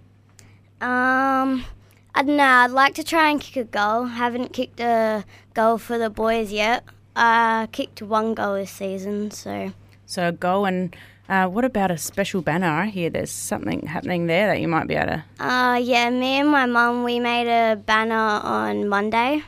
Um, 0.82 1.66
I 2.14 2.22
don't 2.24 2.38
know. 2.38 2.44
I'd 2.44 2.72
like 2.72 2.96
to 2.96 3.04
try 3.04 3.30
and 3.30 3.42
kick 3.42 3.56
a 3.58 3.64
goal. 3.64 4.06
Haven't 4.06 4.54
kicked 4.54 4.80
a 4.80 5.26
goal 5.54 5.78
for 5.78 5.98
the 5.98 6.10
boys 6.10 6.52
yet. 6.52 6.84
I 7.16 7.68
kicked 7.72 8.02
one 8.02 8.34
goal 8.34 8.56
this 8.56 8.72
season, 8.72 9.32
so. 9.32 9.72
So 10.06 10.28
a 10.28 10.32
goal 10.32 10.66
and 10.66 10.96
uh, 11.28 11.48
what 11.48 11.66
about 11.66 11.90
a 11.90 11.98
special 11.98 12.42
banner? 12.42 12.68
I 12.68 12.86
hear 12.86 13.10
there's 13.10 13.32
something 13.32 13.88
happening 13.88 14.28
there 14.28 14.48
that 14.48 14.62
you 14.62 14.68
might 14.68 14.88
be 14.88 14.96
able 14.96 15.24
to. 15.40 15.44
Uh, 15.44 15.76
yeah, 15.76 16.10
me 16.10 16.40
and 16.40 16.50
my 16.50 16.66
mum, 16.68 17.04
we 17.04 17.20
made 17.20 17.48
a 17.48 17.76
banner 17.76 18.16
on 18.16 18.88
Monday. 18.88 19.44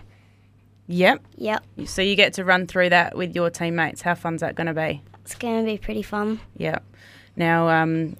Yep. 0.88 1.22
Yep. 1.36 1.63
So 1.86 2.02
you 2.02 2.16
get 2.16 2.34
to 2.34 2.46
run 2.46 2.66
through 2.66 2.90
that 2.90 3.16
with 3.16 3.36
your 3.36 3.50
teammates. 3.50 4.02
How 4.02 4.16
fun's 4.16 4.42
that 4.42 4.56
going 4.56 4.68
to 4.68 4.74
be? 4.74 5.04
It's 5.24 5.36
going 5.36 5.63
to 5.63 5.70
be 5.70 5.78
pretty 5.78 6.02
fun. 6.02 6.40
Yep. 6.58 6.84
Now, 7.38 7.69
um, 7.69 8.17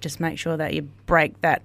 just 0.00 0.20
make 0.20 0.38
sure 0.38 0.56
that 0.56 0.74
you 0.74 0.82
break 1.06 1.40
that 1.40 1.62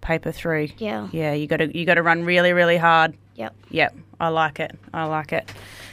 paper 0.00 0.32
through. 0.32 0.68
Yeah. 0.78 1.08
Yeah, 1.12 1.32
you 1.34 1.46
got 1.46 1.58
to 1.58 1.76
you 1.76 1.84
got 1.84 1.94
to 1.94 2.02
run 2.02 2.24
really 2.24 2.52
really 2.52 2.76
hard. 2.76 3.14
Yep. 3.36 3.54
Yep. 3.70 3.94
I 4.20 4.28
like 4.28 4.58
it. 4.60 4.76
I 4.92 5.04
like 5.04 5.32
it. 5.32 5.50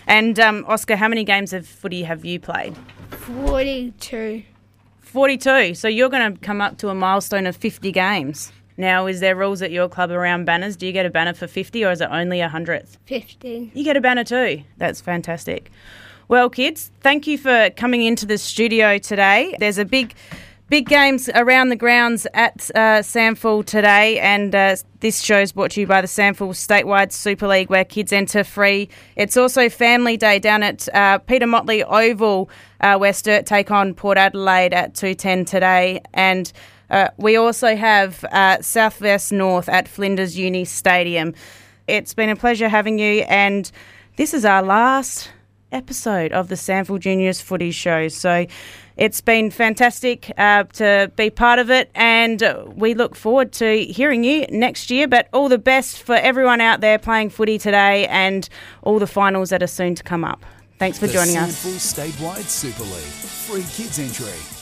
And 0.08 0.40
um, 0.40 0.66
Oscar, 0.68 0.96
how 0.96 1.08
many 1.08 1.24
games 1.24 1.54
of 1.54 1.68
footy 1.68 2.04
have 2.04 2.24
you 2.26 2.40
played? 2.40 2.76
Forty-two. 3.10 4.44
Forty-two. 5.02 5.76
So 5.76 5.88
you're 5.88 6.10
going 6.10 6.34
to 6.34 6.40
come 6.40 6.62
up 6.62 6.78
to 6.80 6.90
a 6.90 6.96
milestone 6.96 7.46
of 7.46 7.56
fifty 7.56 7.92
games. 7.92 8.52
Now, 8.78 9.06
is 9.06 9.20
there 9.20 9.36
rules 9.36 9.62
at 9.62 9.72
your 9.72 9.90
club 9.90 10.12
around 10.12 10.46
banners? 10.46 10.76
Do 10.76 10.88
you 10.88 10.92
get 10.94 11.06
a 11.06 11.10
banner 11.10 11.34
for 11.34 11.46
50 11.46 11.86
or 11.86 11.92
is 11.92 12.02
it 12.02 12.08
only 12.10 12.40
a 12.42 12.50
100th? 12.50 12.98
50. 13.06 13.70
You 13.76 13.84
get 13.84 13.96
a 13.98 14.02
banner 14.02 14.24
too. 14.24 14.64
That's 14.78 15.02
fantastic. 15.02 15.70
Well, 16.32 16.50
kids, 16.50 16.92
thank 17.02 17.28
you 17.28 17.38
for 17.38 17.72
coming 17.72 18.04
into 18.04 18.26
the 18.26 18.38
studio 18.38 18.98
today. 18.98 19.54
There's 19.60 19.78
a 19.78 19.84
big 19.84 20.14
big 20.70 20.88
games 20.88 21.28
around 21.36 21.68
the 21.68 21.76
grounds 21.76 22.26
at 22.34 22.72
uh, 22.74 23.04
today, 23.04 24.18
and 24.18 24.56
uh, 24.56 24.78
this 25.02 25.20
show 25.20 25.42
is 25.42 25.52
brought 25.52 25.72
to 25.72 25.82
you 25.82 25.88
by 25.88 26.00
the 26.00 26.08
SANFL 26.08 26.54
Statewide 26.54 27.12
Super 27.12 27.48
League, 27.48 27.70
where 27.70 27.84
kids 27.84 28.14
enter 28.14 28.46
free. 28.46 28.88
It's 29.18 29.36
also 29.36 29.68
Family 29.68 30.16
Day 30.16 30.40
down 30.40 30.64
at 30.64 30.88
uh, 30.96 31.18
Peter 31.18 31.48
Motley 31.48 31.84
Oval, 31.84 32.50
uh, 32.80 32.98
where 32.98 33.12
Sturt 33.12 33.46
take 33.46 33.70
on 33.70 33.94
Port 33.94 34.18
Adelaide 34.18 34.74
at 34.74 34.94
2.10 34.94 35.46
today, 35.46 36.00
and 36.14 36.54
uh, 36.92 37.10
we 37.18 37.36
also 37.36 37.76
have 37.76 38.24
uh, 38.32 38.62
Southwest 38.62 39.34
North 39.34 39.68
at 39.68 39.86
Flinders 39.90 40.40
Uni 40.40 40.64
Stadium. 40.64 41.34
It's 41.90 42.14
been 42.14 42.30
a 42.30 42.38
pleasure 42.38 42.70
having 42.70 43.00
you, 43.00 43.24
and 43.28 43.70
this 44.16 44.34
is 44.34 44.46
our 44.46 44.64
last 44.64 45.30
episode 45.72 46.32
of 46.32 46.48
the 46.48 46.56
SANFL 46.56 47.00
Juniors 47.00 47.42
Footy 47.42 47.72
Show. 47.72 48.08
So 48.08 48.46
it's 48.98 49.22
been 49.22 49.52
fantastic 49.52 50.32
uh, 50.38 50.64
to 50.74 51.12
be 51.16 51.30
part 51.30 51.60
of 51.60 51.70
it, 51.72 51.90
and 51.96 52.44
we 52.76 52.94
look 52.94 53.16
forward 53.16 53.52
to 53.54 53.84
hearing 53.86 54.24
you 54.24 54.46
next 54.50 54.92
year. 54.92 55.08
But 55.08 55.28
all 55.34 55.50
the 55.50 55.58
best 55.58 56.04
for 56.04 56.16
everyone 56.16 56.62
out 56.62 56.82
there 56.82 57.00
playing 57.00 57.30
footy 57.30 57.58
today 57.58 58.08
and 58.08 58.48
all 58.84 59.00
the 59.00 59.08
finals 59.08 59.50
that 59.50 59.64
are 59.64 59.68
soon 59.68 59.96
to 59.96 60.04
come 60.04 60.24
up. 60.24 60.46
Thanks 60.78 60.98
for 60.98 61.08
the 61.08 61.14
joining 61.14 61.36
SANFL 61.36 61.76
us. 61.76 61.94
Statewide 61.94 62.50
Super 62.50 62.84
League. 62.84 62.94
Free 62.94 63.64
kids 63.74 64.00
entry. 64.00 64.62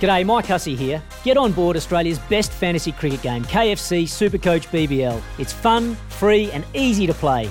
G'day, 0.00 0.24
Mike 0.24 0.46
Hussey 0.46 0.74
here. 0.74 1.02
Get 1.24 1.36
on 1.36 1.52
board 1.52 1.76
Australia's 1.76 2.18
best 2.18 2.52
fantasy 2.52 2.90
cricket 2.92 3.20
game, 3.20 3.44
KFC 3.44 4.04
Supercoach 4.04 4.68
BBL. 4.68 5.20
It's 5.38 5.52
fun, 5.52 5.94
free, 6.08 6.50
and 6.52 6.64
easy 6.72 7.06
to 7.06 7.12
play. 7.12 7.50